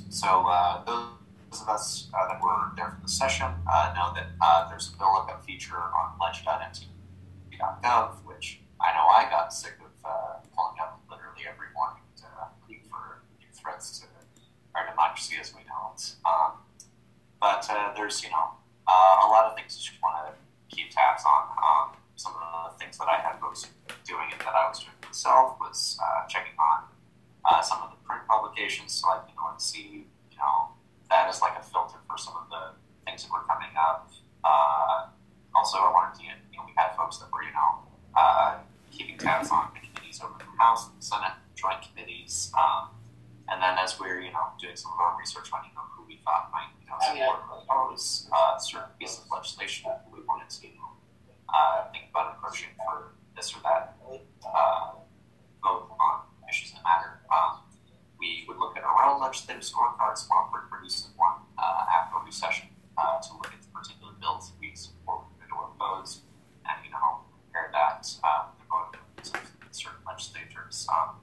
[0.10, 3.48] So uh, those of us that were there for the session
[3.96, 6.86] know that there's a lookup feature on ledge.mt.gov,
[8.26, 12.28] which I know I got sick of uh, pulling up literally every morning to
[12.68, 14.06] look for new threats to
[14.76, 16.16] our democracy as we know it.
[16.26, 16.64] Um,
[17.40, 18.56] but uh, there's, you know,
[18.88, 21.44] a lot of things that you want to keep tabs on.
[21.58, 23.68] Um, some of the things that I had folks
[24.06, 26.90] doing and that I was doing myself was checking on
[27.64, 30.76] some of the print publications so I can go and see, you know,
[31.10, 34.12] that as like a filter for some of the things that were coming up.
[34.44, 35.08] Uh,
[35.56, 37.84] also, I wanted to, you know, we had folks that were, you know,
[38.16, 38.59] uh,
[39.38, 42.52] keeping on the committees over the House and Senate, joint committees.
[42.58, 42.90] Um,
[43.50, 45.86] and then as we are you know, doing some of our research on, you know,
[45.94, 50.22] who we thought might, you know, support those uh, certain pieces of legislation that we
[50.26, 50.68] wanted to,
[51.50, 53.98] uh, think about approaching for this or that
[54.46, 55.02] uh,
[55.64, 57.22] vote on issues that matter.
[57.34, 57.66] Um,
[58.20, 62.32] we would look at our own legislative scorecards while we're producing one uh, after every
[62.32, 66.22] session uh, to look at the particular bills that we support or oppose,
[66.68, 69.10] and you know compare that uh, with the vote of
[70.20, 70.88] legislators.
[70.92, 71.16] Um,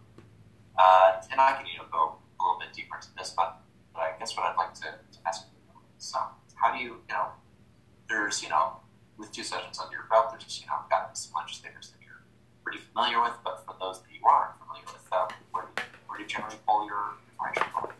[0.78, 3.60] uh, and I can you know go a little bit deeper into this, but,
[3.94, 7.00] but I guess what I'd like to, to ask you is, um, how do you
[7.08, 7.28] you know
[8.08, 8.76] there's you know
[9.18, 12.24] with two sessions under your belt, there's you know got some legislators that you're
[12.64, 15.88] pretty familiar with, but for those that you aren't familiar with, uh, where do you
[16.08, 17.90] where do you generally pull your information from?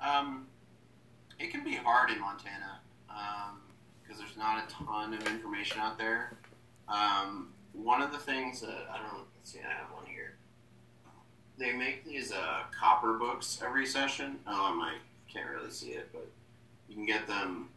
[0.00, 0.46] Um,
[1.38, 5.98] it can be hard in Montana because um, there's not a ton of information out
[5.98, 6.38] there.
[6.88, 10.34] Um, one of the things that I don't let's see, I have one here.
[11.58, 14.38] They make these uh, copper books every session.
[14.46, 14.94] Oh, I
[15.32, 16.28] can't really see it, but
[16.88, 17.68] you can get them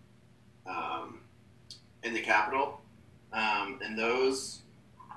[0.67, 1.19] um,
[2.03, 2.81] in the Capitol,
[3.33, 4.59] um, and those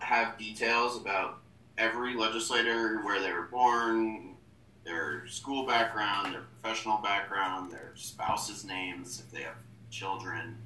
[0.01, 1.39] have details about
[1.79, 4.35] every legislator, where they were born,
[4.85, 9.57] their school background, their professional background, their spouse's names, if they have
[9.91, 10.57] children.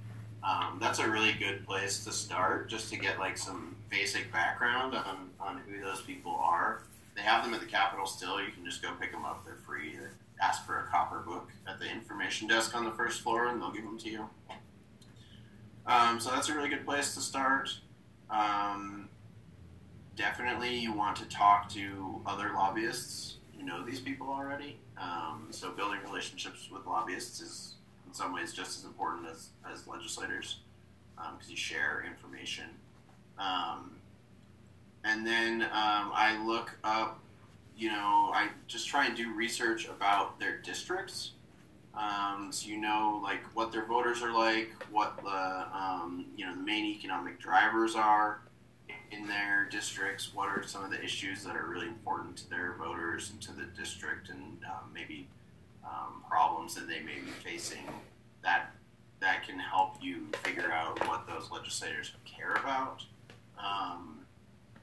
[0.43, 4.95] Um, that's a really good place to start, just to get like some basic background
[4.95, 6.83] on, on who those people are.
[7.17, 8.41] They have them at the Capitol still.
[8.41, 9.45] You can just go pick them up.
[9.45, 9.99] They're free.
[10.41, 13.73] ask for a copper book at the information desk on the first floor, and they'll
[13.73, 14.29] give them to you.
[15.87, 17.71] Um, so that's a really good place to start.
[18.31, 19.09] Um,
[20.17, 24.79] definitely you want to talk to other lobbyists You know these people already.
[25.01, 27.75] Um, so building relationships with lobbyists is
[28.19, 30.59] some ways just as important as, as legislators
[31.15, 32.67] because um, you share information.
[33.39, 33.93] Um,
[35.05, 37.21] and then um, I look up,
[37.77, 41.33] you know, I just try and do research about their districts.
[41.95, 46.55] Um, so you know, like what their voters are like, what the um, you know
[46.55, 48.41] the main economic drivers are,
[49.11, 50.33] in their districts?
[50.35, 53.53] What are some of the issues that are really important to their voters and to
[53.53, 54.59] the district, and
[54.93, 55.29] maybe
[55.89, 57.85] um, problems that they may be facing
[58.43, 58.71] that
[59.21, 63.05] that can help you figure out what those legislators care about.
[63.59, 64.21] Um,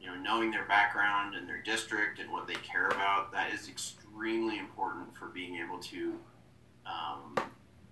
[0.01, 3.69] you know, knowing their background and their district and what they care about, that is
[3.69, 6.15] extremely important for being able to
[6.85, 7.35] um,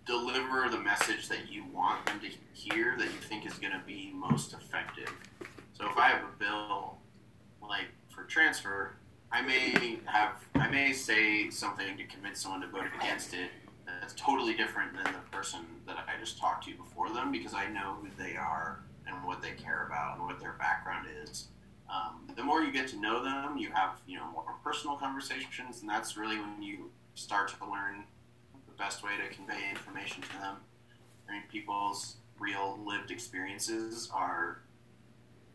[0.06, 3.82] deliver the message that you want them to hear that you think is going to
[3.86, 5.12] be most effective.
[5.74, 6.98] So if I have a bill
[7.62, 8.96] like for transfer,
[9.34, 13.50] I may have I may say something to convince someone to vote against it
[13.86, 17.68] that's totally different than the person that I just talked to before them because I
[17.68, 21.48] know who they are and what they care about and what their background is.
[21.90, 25.82] Um, the more you get to know them, you have you know more personal conversations,
[25.82, 28.04] and that's really when you start to learn
[28.68, 30.58] the best way to convey information to them.
[31.28, 34.60] I mean, people's real lived experiences are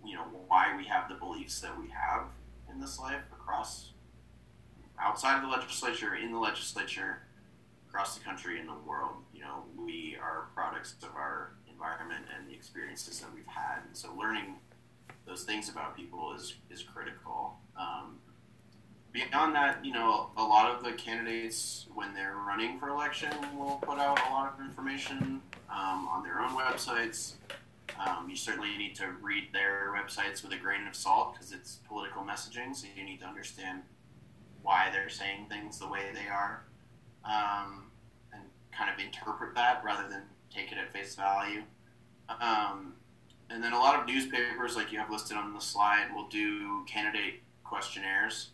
[0.04, 2.24] you know why we have the beliefs that we have
[2.72, 3.92] in this life across
[5.00, 7.22] outside of the legislature, in the legislature,
[7.88, 9.14] across the country and the world.
[9.32, 13.82] You know, we are products of our environment and the experiences that we've had.
[13.86, 14.56] And so learning
[15.26, 17.58] those things about people is is critical.
[17.78, 18.18] Um,
[19.12, 23.78] beyond that, you know, a lot of the candidates, when they're running for election, will
[23.82, 25.40] put out a lot of information
[25.70, 27.34] um, on their own websites.
[27.98, 31.80] Um, you certainly need to read their websites with a grain of salt because it's
[31.88, 33.82] political messaging, so you need to understand
[34.62, 36.62] why they're saying things the way they are
[37.24, 37.84] um,
[38.32, 38.42] and
[38.76, 40.22] kind of interpret that rather than
[40.54, 41.62] take it at face value.
[42.40, 42.94] Um,
[43.50, 46.84] and then a lot of newspapers, like you have listed on the slide, will do
[46.86, 48.50] candidate questionnaires,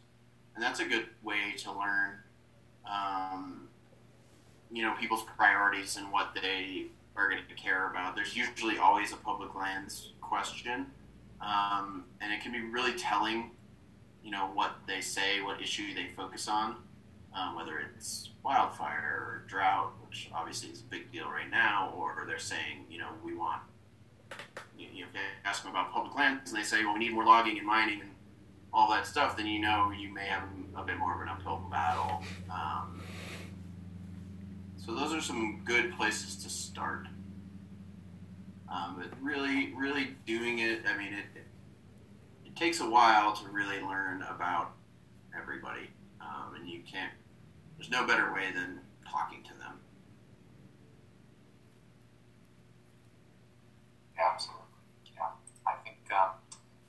[0.55, 2.19] and that's a good way to learn,
[2.89, 3.69] um,
[4.73, 6.87] you know, people's priorities and what they
[7.17, 8.17] are going to care about.
[8.17, 10.87] There's usually always a public lands question,
[11.41, 13.51] um, and it can be really telling
[14.23, 16.77] you know what they say, what issue they focus on,
[17.35, 22.25] um, whether it's wildfire or drought, which obviously is a big deal right now, or
[22.27, 23.61] they're saying, you know, we want.
[24.79, 27.01] You, you know, if they ask them about public lands and they say, well, we
[27.01, 28.11] need more logging and mining and
[28.73, 30.43] all that stuff, then you know you may have
[30.77, 32.23] a bit more of an uphill battle.
[32.51, 33.01] Um,
[34.85, 37.07] so those are some good places to start.
[38.71, 41.47] Um, but really, really doing it, I mean, it, it,
[42.47, 44.73] it takes a while to really learn about
[45.39, 45.91] everybody.
[46.21, 47.13] Um, and you can't,
[47.79, 48.81] there's no better way than
[49.11, 49.81] talking to them.
[54.19, 54.65] Absolutely.
[55.15, 55.29] Yeah,
[55.67, 56.31] I think um,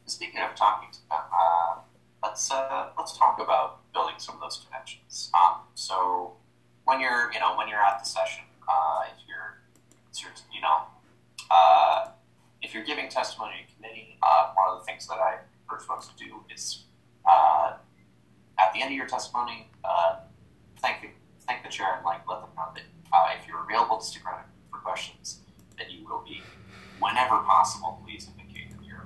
[0.05, 1.79] speaking of talking to them, uh,
[2.23, 5.31] let's uh, let's talk about building some of those connections.
[5.33, 6.37] Um, so
[6.85, 9.57] when you're you know when you're at the session, uh, if you're
[10.53, 10.85] you know
[11.51, 12.09] uh,
[12.61, 15.37] if you're giving testimony to committee, uh, one of the things that I
[15.71, 16.85] urge folks to do is
[17.29, 17.73] uh,
[18.57, 20.17] at the end of your testimony, uh,
[20.79, 21.09] thank the
[21.47, 24.25] thank the chair and like let them know that uh, if you're available to stick
[24.25, 25.41] around for questions,
[25.77, 26.41] that you will be
[26.99, 28.01] whenever possible.
[28.05, 29.05] Please indicate that you're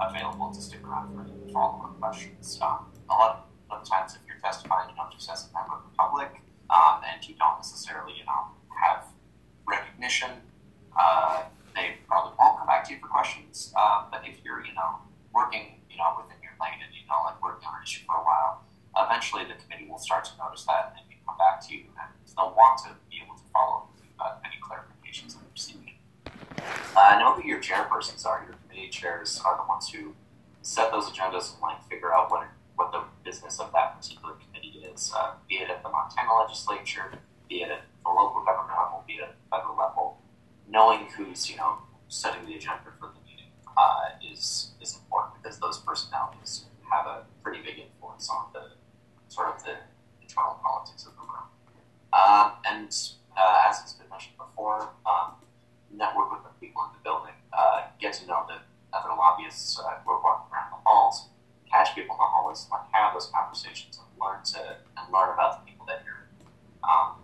[0.00, 2.58] available to stick around for any follow-up questions.
[2.62, 5.82] Um, a lot of times, if you're testifying, you know, just as a member of
[5.84, 8.48] the public, um, and you don't necessarily, know,
[8.80, 9.04] have
[9.68, 10.30] recognition,
[10.98, 11.44] uh,
[11.74, 13.72] they probably won't come back to you for questions.
[13.76, 14.96] Uh, but if you're, you know,
[15.34, 18.16] working, you know, within your lane and you know, like working on an issue for
[18.16, 18.64] a while,
[18.96, 22.54] eventually the committee will start to notice that and come back to you, and they'll
[22.56, 23.88] want to be able to follow
[24.20, 25.94] up any clarifications that you're seeking.
[26.96, 28.44] Uh, know who your chairpersons are.
[28.46, 30.14] Your committee chairs are the ones who
[30.62, 32.46] set those agendas and like figure out what
[32.76, 37.18] what the business of that particular committee is, uh, be it at the Montana legislature,
[37.48, 40.18] be it at the local government level, be it at the federal level.
[40.68, 45.58] Knowing who's you know setting the agenda for the meeting uh, is is important because
[45.58, 48.72] those personalities have a pretty big influence on the
[49.28, 49.76] sort of the
[50.20, 51.48] internal politics of the room.
[52.12, 52.88] Um, and
[53.36, 55.32] uh, as has been mentioned before, um,
[55.94, 58.60] network with the people in the building, uh, get to know the
[58.96, 61.28] other lobbyists uh, who are walking around the halls,
[61.70, 65.64] catch people in the hallways, like have those conversations and learn to and learn about
[65.64, 66.28] the people that you're
[66.84, 67.16] um,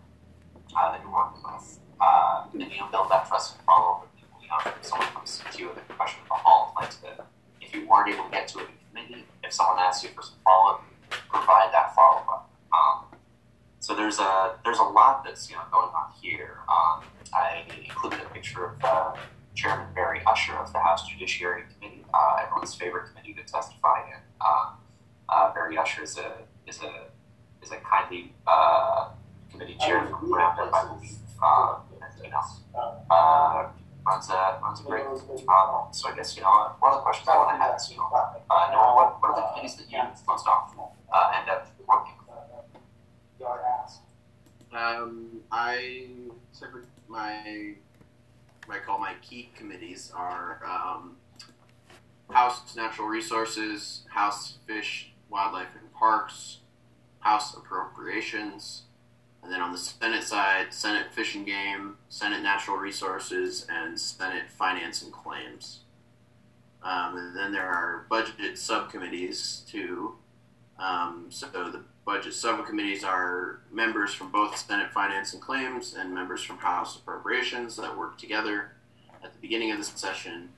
[0.76, 4.12] uh, that you're working with, uh, and you know build that trust and follow with
[4.16, 4.40] people.
[4.40, 7.24] You know, if someone comes to you with a question in the hall, like to,
[7.60, 10.22] if you weren't able to get to it in committee, if someone asks you for
[10.22, 10.84] some follow up,
[11.28, 12.50] provide that follow up.
[12.72, 13.04] Um,
[13.80, 16.58] so there's a there's a lot that's you know going on here.
[16.68, 17.04] Um,
[17.34, 19.14] I included a picture of uh,
[19.54, 24.20] Chairman Barry Usher of the House Judiciary Committee, uh, everyone's favorite committee to testify in.
[24.40, 24.70] Uh,
[25.28, 26.32] uh, Barry Usher is a
[26.66, 27.06] is a
[27.62, 29.10] is a kindly uh,
[29.50, 31.10] committee chair from Roundup, I believe.
[31.42, 31.78] Uh,
[32.24, 33.68] you know, uh,
[34.06, 35.94] runs a runs a great job.
[35.94, 38.10] so I guess you know one of the questions I want to ask you know,
[38.12, 40.80] uh, Noah, what, what are the committees that you most often
[41.12, 42.28] uh, end up working with?
[44.70, 46.08] Um, I
[47.08, 47.72] my
[48.98, 51.16] call my key committees are um,
[52.30, 56.58] House Natural Resources, House Fish, Wildlife and Parks,
[57.20, 58.82] House Appropriations,
[59.42, 64.50] and then on the Senate side, Senate Fish and Game, Senate Natural Resources, and Senate
[64.50, 65.80] Finance and Claims.
[66.82, 70.14] Um, and then there are budget subcommittees too.
[70.78, 76.42] Um, so the budget subcommittees are members from both Senate Finance and Claims and members
[76.42, 78.72] from House Appropriations that work together
[79.22, 80.50] at the beginning of the session.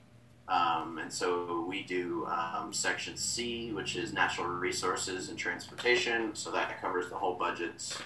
[0.47, 6.35] Um, and so we do um, Section C, which is Natural Resources and Transportation.
[6.35, 7.97] So that covers the whole budgets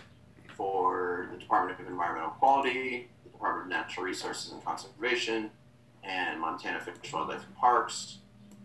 [0.55, 5.49] for the Department of Environmental Quality, the Department of Natural Resources and Conservation,
[6.03, 8.19] and Montana Fish, Wildlife, and Parks.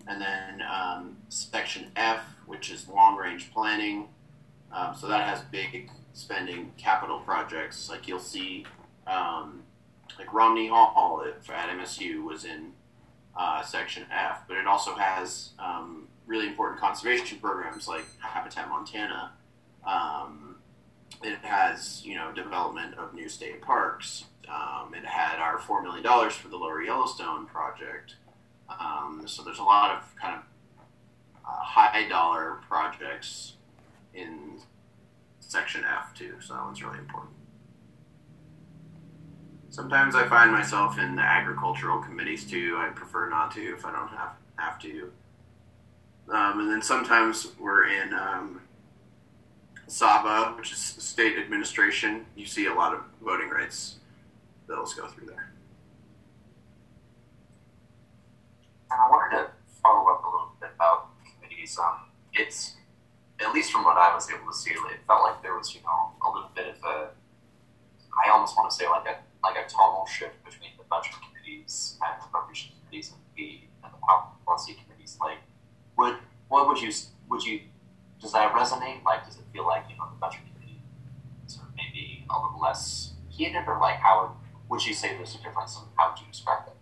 [0.07, 4.09] And then um, Section F, which is Long Range Planning,
[4.73, 7.89] um, so that has big spending capital projects.
[7.89, 8.67] Like you'll see,
[9.07, 9.60] um,
[10.21, 12.73] like Romney Hall at MSU was in
[13.35, 19.33] uh, Section F, but it also has um, really important conservation programs like Habitat Montana.
[19.87, 20.57] Um,
[21.23, 24.25] it has you know development of new state parks.
[24.47, 28.17] Um, it had our four million dollars for the Lower Yellowstone project.
[28.69, 30.43] Um, so there's a lot of kind of
[31.47, 33.55] uh, high dollar projects
[34.13, 34.61] in
[35.41, 37.40] section F too, so that one's really important.
[39.71, 42.77] Sometimes I find myself in the agricultural committees too.
[42.77, 45.13] I prefer not to if I don't have have to.
[46.29, 48.61] Um, and then sometimes we're in um,
[49.87, 52.27] SABA, which is state administration.
[52.37, 53.97] You see a lot of voting rights
[54.67, 55.53] bills go through there.
[58.91, 59.51] And I wanted to
[59.83, 61.79] follow up a little bit about committees.
[61.79, 62.77] Um, it's
[63.41, 65.81] at least from what I was able to see, it felt like there was, you
[65.83, 67.09] know, a little bit of a,
[68.27, 71.97] I almost want to say like a like a tonal shift between the budget committees
[72.03, 73.99] and the appropriations committees and the and the
[74.45, 75.17] policy committees.
[75.21, 75.39] Like,
[75.97, 76.17] would
[76.49, 76.93] what would you
[77.29, 77.61] would you
[78.21, 79.03] does that resonate?
[79.05, 80.83] Like, does it feel like you know the budget committee
[81.47, 84.37] is maybe a little less heated, or like how
[84.69, 86.75] would you say there's a difference in how would you describe it?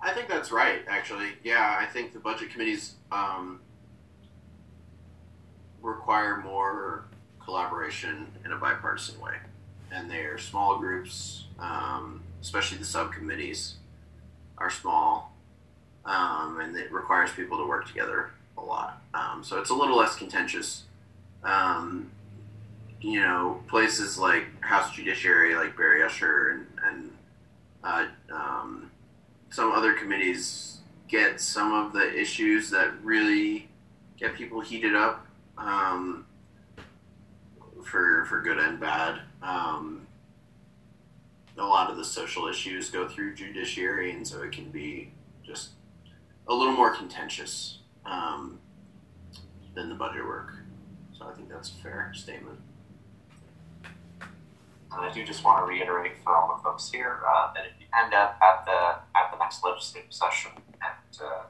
[0.00, 1.28] I think that's right, actually.
[1.42, 3.60] Yeah, I think the budget committees um,
[5.80, 7.08] require more
[7.42, 9.36] collaboration in a bipartisan way.
[9.94, 13.76] And they're small groups, um, especially the subcommittees
[14.58, 15.32] are small,
[16.04, 19.02] um, and it requires people to work together a lot.
[19.14, 20.84] Um, so it's a little less contentious.
[21.44, 22.10] Um,
[23.00, 27.10] you know, places like House Judiciary, like Barry Usher, and, and
[27.84, 28.90] uh, um,
[29.50, 33.68] some other committees get some of the issues that really
[34.16, 35.26] get people heated up
[35.58, 36.26] um,
[37.84, 39.20] for for good and bad.
[39.44, 40.06] Um,
[41.56, 45.12] a lot of the social issues go through judiciary, and so it can be
[45.44, 45.70] just
[46.48, 48.58] a little more contentious um,
[49.74, 50.54] than the budget work.
[51.16, 52.58] So I think that's a fair statement.
[54.92, 57.72] And I do just want to reiterate for all the folks here uh, that if
[57.80, 61.42] you end up at the at the next legislative session and uh,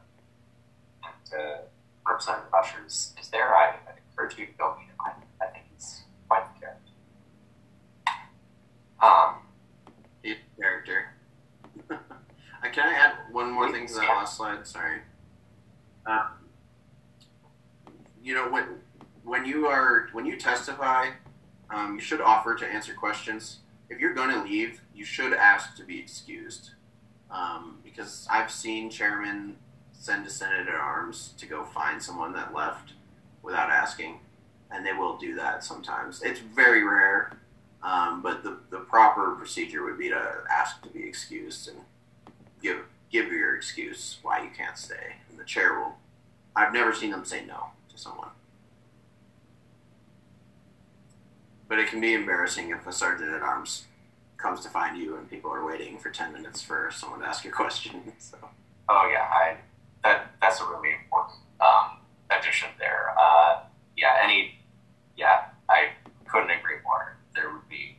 [1.05, 1.57] and uh,
[2.07, 4.97] Representative Ushers is there, I, I encourage you to go meet him.
[5.01, 6.93] I, I think he's quite the character.
[9.05, 9.35] Um,
[10.59, 11.11] character.
[12.63, 14.67] I Can I add one more thing to that last slide?
[14.67, 15.01] Sorry.
[16.07, 16.29] Um,
[18.23, 18.65] you know when
[19.25, 21.11] when you are when you testify,
[21.71, 23.59] um, you should offer to answer questions.
[23.91, 26.71] If you're going to leave, you should ask to be excused,
[27.31, 29.57] um, because I've seen chairmen
[29.93, 32.95] send a sergeant at arms to go find someone that left
[33.43, 34.21] without asking,
[34.71, 36.23] and they will do that sometimes.
[36.23, 37.37] It's very rare,
[37.83, 38.59] um, but the
[38.95, 41.79] proper procedure would be to ask to be excused and
[42.63, 42.79] give
[43.11, 45.97] give your excuse why you can't stay, and the chair will.
[46.55, 48.29] I've never seen them say no to someone.
[51.67, 53.87] But it can be embarrassing if a sergeant at arms
[54.37, 57.45] comes to find you and people are waiting for 10 minutes for someone to ask
[57.45, 58.13] a question.
[58.21, 58.37] So,
[58.89, 59.57] Oh yeah, I
[60.05, 61.99] that that's a really important um,
[62.31, 63.13] addition there.
[63.19, 63.65] Uh,
[63.97, 64.61] yeah, any
[65.17, 65.89] yeah, I
[66.29, 67.17] couldn't agree more.
[67.35, 67.97] There would be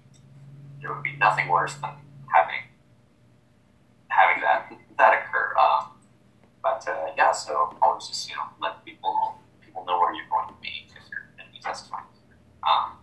[0.86, 1.91] there would nothing worse than
[2.34, 2.63] having
[4.07, 5.55] having that that occur.
[5.57, 5.91] Um,
[6.63, 10.47] but uh, yeah, so always just you know let people people know where you're going
[10.47, 12.05] to be if you're going to be testifying.
[12.63, 12.97] Um,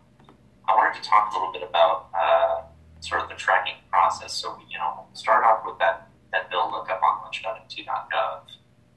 [0.68, 2.62] I wanted to talk a little bit about uh,
[3.00, 4.32] sort of the tracking process.
[4.32, 8.40] So we you know start off with that that bill lookup on budget.mt.gov.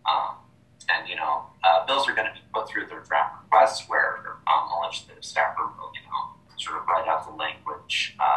[0.06, 0.46] Um,
[0.90, 4.38] and, you know, uh, bills are going to be put through their draft requests where
[4.48, 8.35] um, the legislative staffer will, you know, sort of write out the language uh,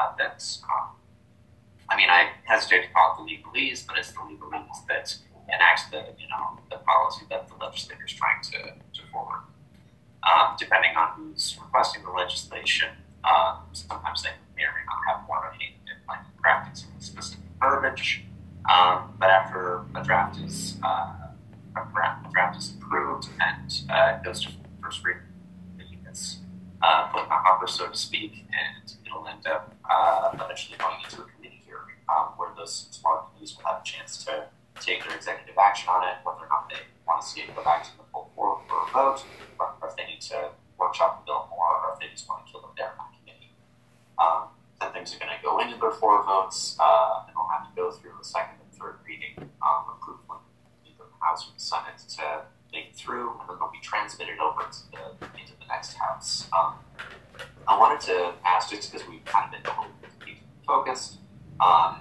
[1.98, 5.14] mean, I hesitate to call it the legalese, but it's the legalese that
[5.52, 8.58] enacts the, you know, the policy that the legislator is trying to,
[8.94, 9.42] to forward.
[10.22, 12.88] Um, depending on who's requesting the legislation,
[13.24, 16.90] um, sometimes they may or may not have of a hand in like crafting some
[16.98, 18.24] specific verbiage.
[18.70, 21.32] Um, but after a draft is uh,
[21.76, 24.50] a draft, is approved and uh, goes to
[24.82, 25.22] first reading,
[25.78, 26.38] it gets
[26.82, 30.96] uh, put in the hopper, so to speak, and it'll end up uh, eventually going
[31.04, 34.44] into a committee hearing um, where those smaller committees will have a chance to
[34.80, 37.64] take their executive action on it, whether or not they want to see it go
[37.64, 39.24] back to the full board for a vote,
[39.58, 42.52] or if they need to workshop the bill more, or if they just want to
[42.52, 43.50] kill it there in that committee.
[44.20, 47.64] Um, then things are going to go into their floor votes, uh, and they'll have
[47.64, 50.44] to go through a second and third reading, um, approved from
[50.84, 50.92] the
[51.24, 54.80] House or the Senate to make it through, and then they'll be transmitted over to
[54.92, 55.02] the,
[55.40, 56.46] into the next House.
[56.52, 56.76] Um,
[57.66, 59.72] I wanted to ask, just because we've kind of been
[60.64, 61.18] focused,
[61.60, 61.97] um,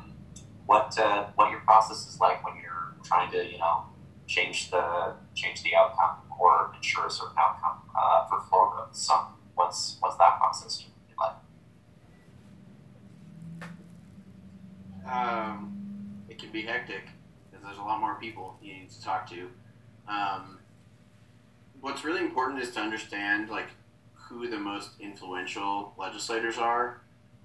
[0.67, 3.83] what uh, what your process is like when you're trying to, you know,
[4.27, 9.09] change the change the outcome or ensure a certain outcome uh, for votes.
[9.09, 10.85] Um, what's what's that process
[11.19, 11.33] like?
[15.09, 15.73] um,
[16.29, 17.07] it can be hectic
[17.49, 19.49] because there's a lot more people you need to talk to.
[20.07, 20.59] Um,
[21.79, 23.69] what's really important is to understand like
[24.13, 27.01] who the most influential legislators are.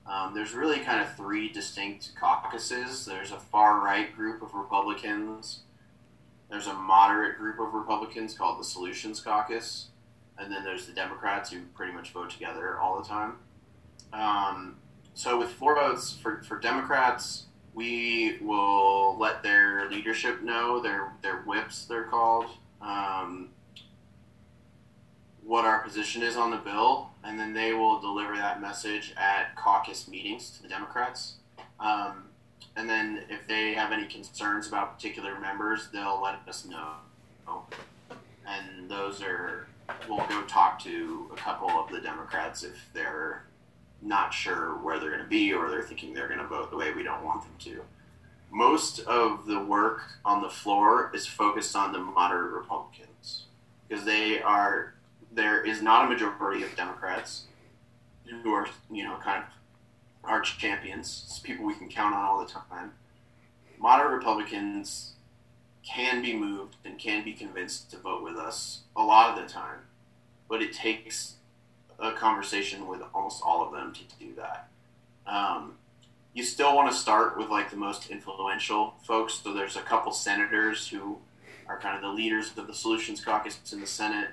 [0.07, 3.05] Um, there's really kind of three distinct caucuses.
[3.05, 5.61] There's a far right group of Republicans.
[6.51, 9.89] There's a moderate group of Republicans called the Solutions Caucus,
[10.39, 13.37] and then there's the Democrats who pretty much vote together all the time.
[14.13, 14.77] Um,
[15.15, 21.39] so with floor votes for, for Democrats, we will let their leadership know their their
[21.43, 22.51] whips they're called
[22.83, 23.49] um,
[25.45, 29.55] what our position is on the bill, and then they will deliver that message at
[29.57, 31.35] caucus meetings to the Democrats.
[31.79, 32.25] Um,
[32.77, 36.95] and then if they have any concerns about particular members, they'll let us know.
[38.47, 39.69] And those are,
[40.09, 43.45] we'll go talk to a couple of the Democrats if they're
[44.01, 46.77] not sure where they're going to be or they're thinking they're going to vote the
[46.77, 47.83] way we don't want them to.
[48.51, 53.47] Most of the work on the floor is focused on the moderate Republicans
[53.89, 54.95] because they are
[55.35, 57.45] there is not a majority of Democrats
[58.43, 59.51] who are you know kind of
[60.25, 62.93] arch champions, people we can count on all the time.
[63.79, 65.15] Moderate Republicans
[65.83, 69.53] can be moved and can be convinced to vote with us a lot of the
[69.53, 69.81] time,
[70.49, 71.35] but it takes
[71.99, 74.69] a conversation with almost all of them to do that.
[75.27, 75.75] Um,
[76.35, 79.41] you still want to start with like the most influential folks.
[79.43, 81.19] So there's a couple senators who
[81.69, 84.31] are kind of the leaders of the Solutions Caucus in the Senate,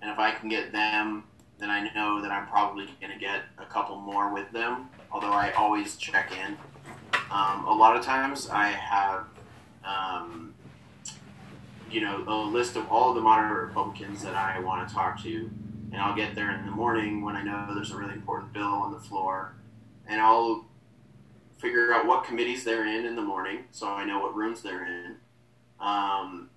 [0.00, 1.24] and if I can get them,
[1.58, 4.88] then I know that I'm probably going to get a couple more with them.
[5.12, 6.56] Although I always check in.
[7.30, 9.26] Um, a lot of times I have,
[9.84, 10.54] um,
[11.90, 15.50] you know, a list of all the moderate Republicans that I want to talk to,
[15.92, 18.64] and I'll get there in the morning when I know there's a really important bill
[18.64, 19.54] on the floor,
[20.06, 20.64] and I'll
[21.58, 24.86] figure out what committees they're in in the morning, so I know what rooms they're
[24.86, 25.16] in.
[25.78, 26.50] Um,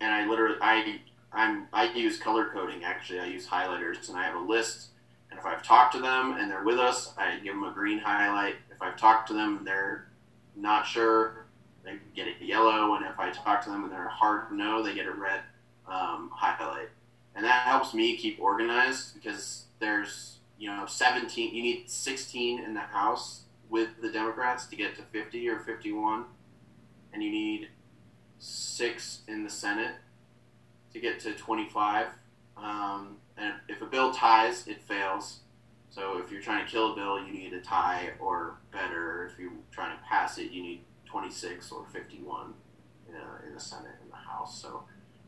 [0.00, 1.00] and I literally, I,
[1.32, 2.84] I'm, I use color coding.
[2.84, 4.88] Actually, I use highlighters, and I have a list.
[5.30, 7.98] And if I've talked to them and they're with us, I give them a green
[7.98, 8.56] highlight.
[8.70, 10.08] If I've talked to them and they're
[10.56, 11.46] not sure,
[11.84, 12.96] they get a yellow.
[12.96, 15.40] And if I talk to them and they're hard no, they get a red
[15.86, 16.88] um, highlight.
[17.36, 22.74] And that helps me keep organized because there's, you know, 17, you need 16 in
[22.74, 26.24] the House with the Democrats to get to 50 or 51,
[27.12, 27.68] and you need
[28.40, 29.94] six in the Senate
[30.92, 32.08] to get to 25.
[32.56, 35.40] Um, and if a bill ties, it fails.
[35.90, 39.30] So if you're trying to kill a bill, you need a tie or better.
[39.32, 42.54] If you're trying to pass it, you need 26 or 51
[43.08, 44.60] in, a, in the Senate and the House.
[44.60, 44.84] So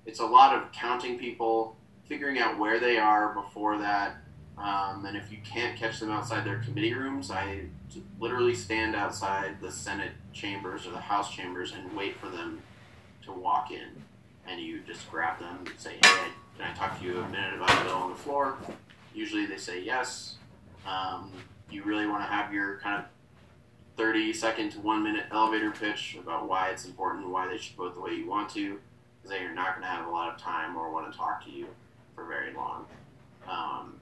[0.07, 4.17] it's a lot of counting people, figuring out where they are before that.
[4.59, 7.65] Um, and if you can't catch them outside their committee rooms, I
[8.21, 12.63] literally stand outside the Senate chambers or the House chambers and wait for them
[13.25, 14.05] to walk in.
[14.47, 16.28] And you just grab them and say, hey,
[16.59, 18.57] can I talk to you a minute about the bill on the floor?
[19.14, 20.36] Usually they say yes.
[20.86, 21.32] Um,
[21.70, 23.07] you really want to have your kind of
[23.97, 27.95] 30 second to one minute elevator pitch about why it's important, why they should vote
[27.95, 28.78] the way you want to,
[29.22, 31.45] because they are not going to have a lot of time or want to talk
[31.45, 31.66] to you
[32.14, 32.86] for very long.
[33.49, 33.95] Um,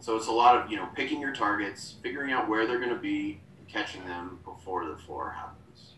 [0.00, 2.94] so it's a lot of you know picking your targets, figuring out where they're going
[2.94, 5.94] to be, and catching them before the floor happens.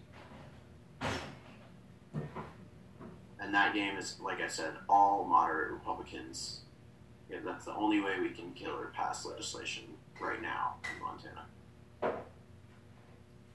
[3.40, 6.60] And that game is, like I said, all moderate Republicans.
[7.30, 9.84] Yeah, that's the only way we can kill or pass legislation
[10.20, 11.46] right now in Montana.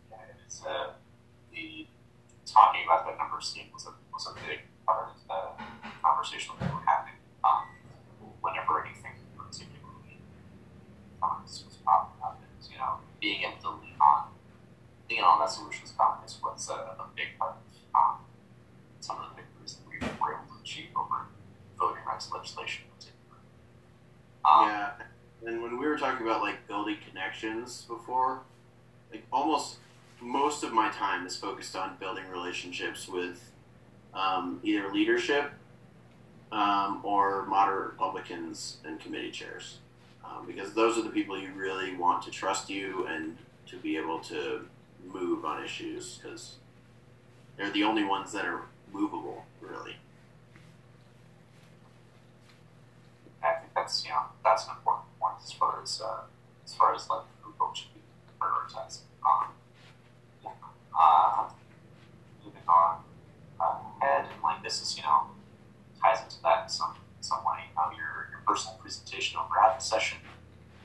[0.09, 0.93] Yeah, it's uh,
[1.53, 1.85] the
[2.45, 5.63] talking about that number scheme was a was a big part of the
[6.01, 7.13] conversation that we were having.
[7.43, 7.67] Um,
[8.41, 10.17] whenever anything particularly
[11.21, 12.39] Congress was popping up,
[12.71, 14.29] you know, being able to lean on
[15.09, 18.17] lean on that solutions Caucus was a, a big part of um,
[18.99, 21.27] some of the victories that we were able to achieve over
[21.77, 23.37] voting rights legislation in particular.
[24.45, 24.91] Um, yeah,
[25.45, 28.41] and when we were talking about like building connections before,
[29.11, 29.77] like almost
[30.21, 33.51] most of my time is focused on building relationships with
[34.13, 35.51] um, either leadership
[36.51, 39.79] um, or moderate Republicans and committee chairs,
[40.23, 43.97] um, because those are the people you really want to trust you and to be
[43.97, 44.65] able to
[45.11, 46.55] move on issues because
[47.57, 48.61] they're the only ones that are
[48.91, 49.95] movable, really.
[53.43, 56.21] I think that's you know that's an important point as far as uh,
[56.65, 58.01] as far as like who folks should be
[58.41, 59.05] prioritizing.
[59.21, 59.49] Um,
[60.43, 60.49] yeah.
[60.99, 61.49] uh,
[62.43, 63.03] moving on
[63.61, 65.27] ahead, and like this is you know
[66.01, 67.69] ties into that in some some way.
[67.77, 70.17] Know, your your personal presentation over at the session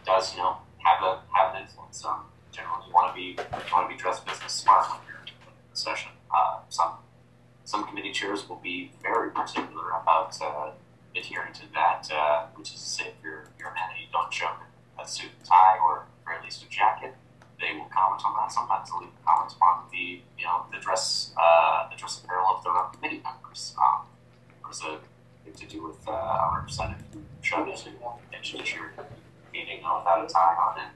[0.04, 2.04] does you know have a have an influence.
[2.04, 5.24] Um, generally, you want to be you want to be dressed business smart when you're
[5.24, 5.32] in
[5.72, 6.10] the session.
[6.30, 6.92] Uh, some
[7.64, 10.72] some committee chairs will be very particular about uh,
[11.20, 14.50] adhering to that, uh, which is to say, if man and you don't show
[14.98, 17.14] a suit and tie or at least a jacket,
[17.60, 18.50] they will comment on that.
[18.50, 22.64] Sometimes they'll leave comments on the, you know, the dress, uh, the dress apparel of
[22.64, 23.74] their own committee members.
[23.76, 24.06] Um,
[24.64, 24.98] there's a
[25.44, 28.90] thing to do with uh, a representative who showed up a judiciary
[29.52, 30.90] meeting without a tie on and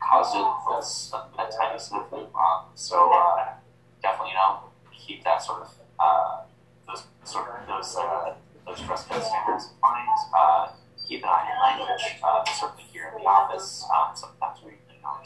[0.00, 2.12] caused it was a, a tiny sniff.
[2.12, 3.54] Um, so uh,
[4.02, 4.60] definitely, you know,
[4.92, 6.42] keep that sort of uh,
[6.86, 8.34] those sort of those uh,
[8.66, 10.18] those dress code standards in mind.
[10.34, 10.68] Uh,
[11.06, 12.18] keep an eye on language.
[12.22, 14.72] Uh, certainly here in the office, um, sometimes we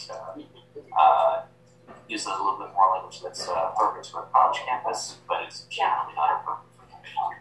[0.07, 0.14] to,
[0.99, 1.43] uh,
[2.09, 5.64] use a little bit more language that's uh, appropriate to a college campus, but it's
[5.70, 7.41] generally not appropriate for community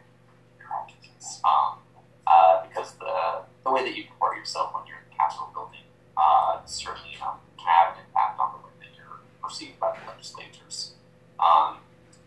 [1.44, 1.80] um,
[2.28, 5.86] uh, because the the way that you comport yourself when you're in the Capitol building
[6.18, 10.00] uh, certainly um, can have an impact on the way that you're perceived by the
[10.10, 10.94] legislators.
[11.40, 11.78] Um,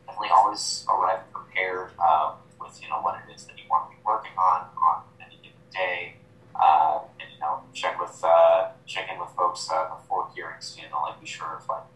[0.06, 3.96] definitely always arrive prepared uh, with you know what it is that you want to
[3.96, 6.16] be working on on any given day,
[6.54, 10.76] uh, and you know check with uh, check in with folks uh, before hearings.
[10.76, 11.88] You know, like be sure of like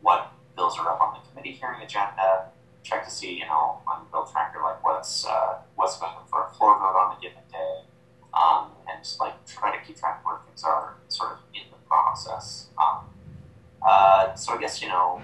[0.00, 2.54] what bills are up on the committee hearing agenda.
[2.84, 6.46] Check to see you know on the bill tracker like what's uh, what's going for
[6.46, 7.82] a floor vote on a given day,
[8.32, 11.62] um, and just like try to keep track of where things are sort of in
[11.70, 12.68] the process.
[12.78, 13.10] Um,
[13.82, 15.20] uh, so I guess you know,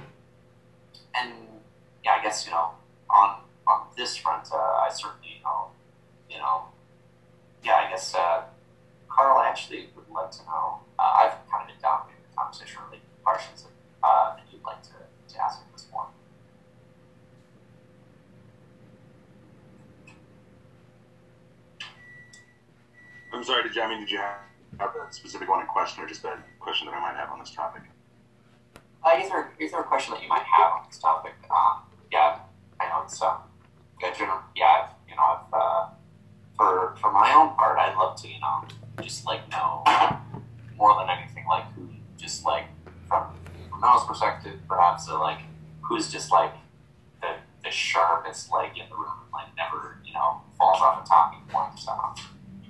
[1.14, 1.32] and
[2.04, 2.70] yeah, I guess you know
[3.10, 5.66] on on this front, uh, I certainly you know,
[6.28, 6.64] you know,
[7.64, 8.42] yeah, I guess uh,
[9.08, 10.80] Carl, I actually would like to know.
[10.98, 14.64] Uh, I've kind of been dominating the conversation related to questions that, uh, that you'd
[14.64, 16.08] like to, to ask at this point.
[23.32, 26.06] I'm sorry, did you, I mean, did you have a specific one in question or
[26.06, 27.82] just a question that I might have on this topic?
[29.02, 31.32] Uh, either either a question that you might have on this topic.
[31.50, 31.80] Um,
[32.12, 32.40] yeah,
[32.78, 33.38] I know it's um,
[34.00, 35.86] yeah, general, yeah, I've, you know, I've, uh,
[36.56, 38.64] for for my own part, I'd love to, you know,
[39.02, 39.84] just like know
[40.76, 42.64] more than anything, like who, just like
[43.08, 43.34] from
[43.68, 45.40] from Noah's perspective, perhaps, uh, like
[45.82, 46.52] who's just like
[47.20, 51.40] the the sharpest leg in the room, like never, you know, falls off a talking
[51.48, 52.24] point or something.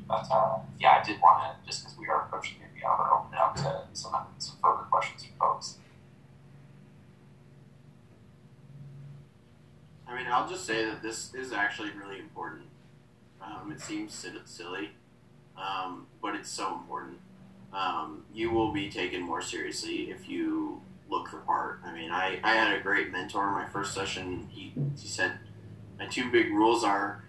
[0.09, 3.35] But uh, yeah, I did want to just because we are approaching the hour, open
[3.35, 5.77] it up to some some further questions from folks.
[10.11, 12.67] I mean, I'll just say that this is actually really important.
[13.41, 14.91] Um, it seems silly,
[15.57, 17.19] um, but it's so important.
[17.73, 21.81] Um, you will be taken more seriously if you look the part.
[21.85, 24.49] I mean, I, I had a great mentor in my first session.
[24.53, 25.33] He, he said,
[25.99, 27.25] My two big rules are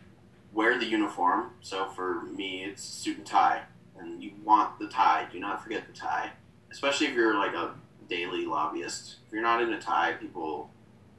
[0.54, 1.52] wear the uniform.
[1.62, 3.64] So for me, it's suit and tie.
[3.98, 5.28] And you want the tie.
[5.32, 6.32] Do not forget the tie.
[6.72, 7.74] Especially if you're like a
[8.08, 9.16] daily lobbyist.
[9.26, 10.70] If you're not in a tie, people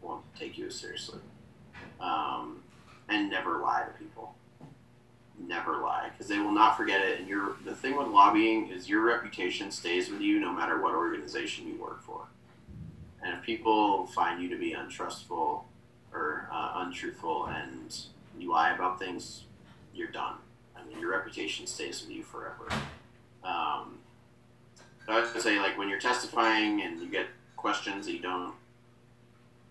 [0.02, 1.20] won't take you as seriously
[2.00, 2.62] um,
[3.08, 4.36] and never lie to people.
[5.46, 7.20] Never lie because they will not forget it.
[7.20, 10.94] And your the thing with lobbying is your reputation stays with you no matter what
[10.94, 12.26] organization you work for.
[13.22, 15.66] And if people find you to be untrustful
[16.12, 17.96] or uh, untruthful and
[18.38, 19.44] you lie about things,
[19.94, 20.34] you're done.
[20.76, 22.66] I mean, your reputation stays with you forever.
[23.44, 23.98] Um,
[25.08, 27.26] I gonna say, like when you're testifying and you get
[27.56, 28.54] questions that you don't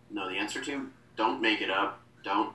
[0.09, 2.53] know the answer to, don't make it up don't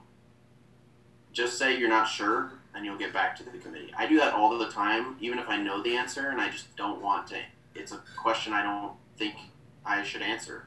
[1.32, 3.92] just say you're not sure and you'll get back to the committee.
[3.96, 6.74] I do that all the time, even if I know the answer and I just
[6.76, 7.38] don't want to.
[7.74, 9.34] It's a question I don't think
[9.84, 10.66] I should answer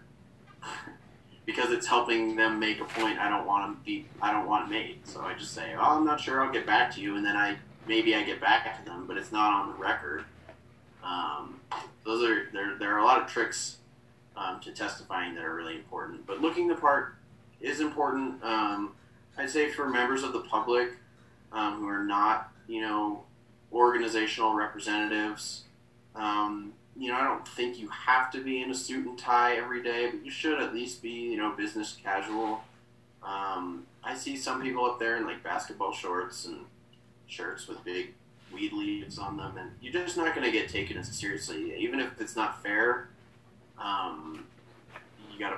[1.45, 4.07] because it's helping them make a point I don't want to be.
[4.22, 5.07] I don't want made.
[5.07, 6.43] So I just say, "Oh, I'm not sure.
[6.43, 7.57] I'll get back to you," and then I
[7.88, 10.26] maybe I get back to them, but it's not on the record.
[11.03, 11.60] Um,
[12.05, 12.78] those are there.
[12.78, 13.78] There are a lot of tricks
[14.36, 17.16] um, to testifying that are really important, but looking the part
[17.62, 18.43] is important.
[18.43, 18.91] Um,
[19.38, 20.91] I'd say for members of the public
[21.52, 23.24] um, who are not, you know,
[23.72, 25.64] organizational representatives.
[26.16, 29.56] Um, you know, I don't think you have to be in a suit and tie
[29.56, 32.62] every day, but you should at least be, you know, business casual.
[33.24, 36.66] Um, I see some people up there in like basketball shorts and
[37.28, 38.14] shirts with big
[38.54, 42.00] weed leaves on them, and you're just not going to get taken as seriously, even
[42.00, 43.10] if it's not fair.
[43.78, 44.45] Um,
[45.32, 45.58] you got to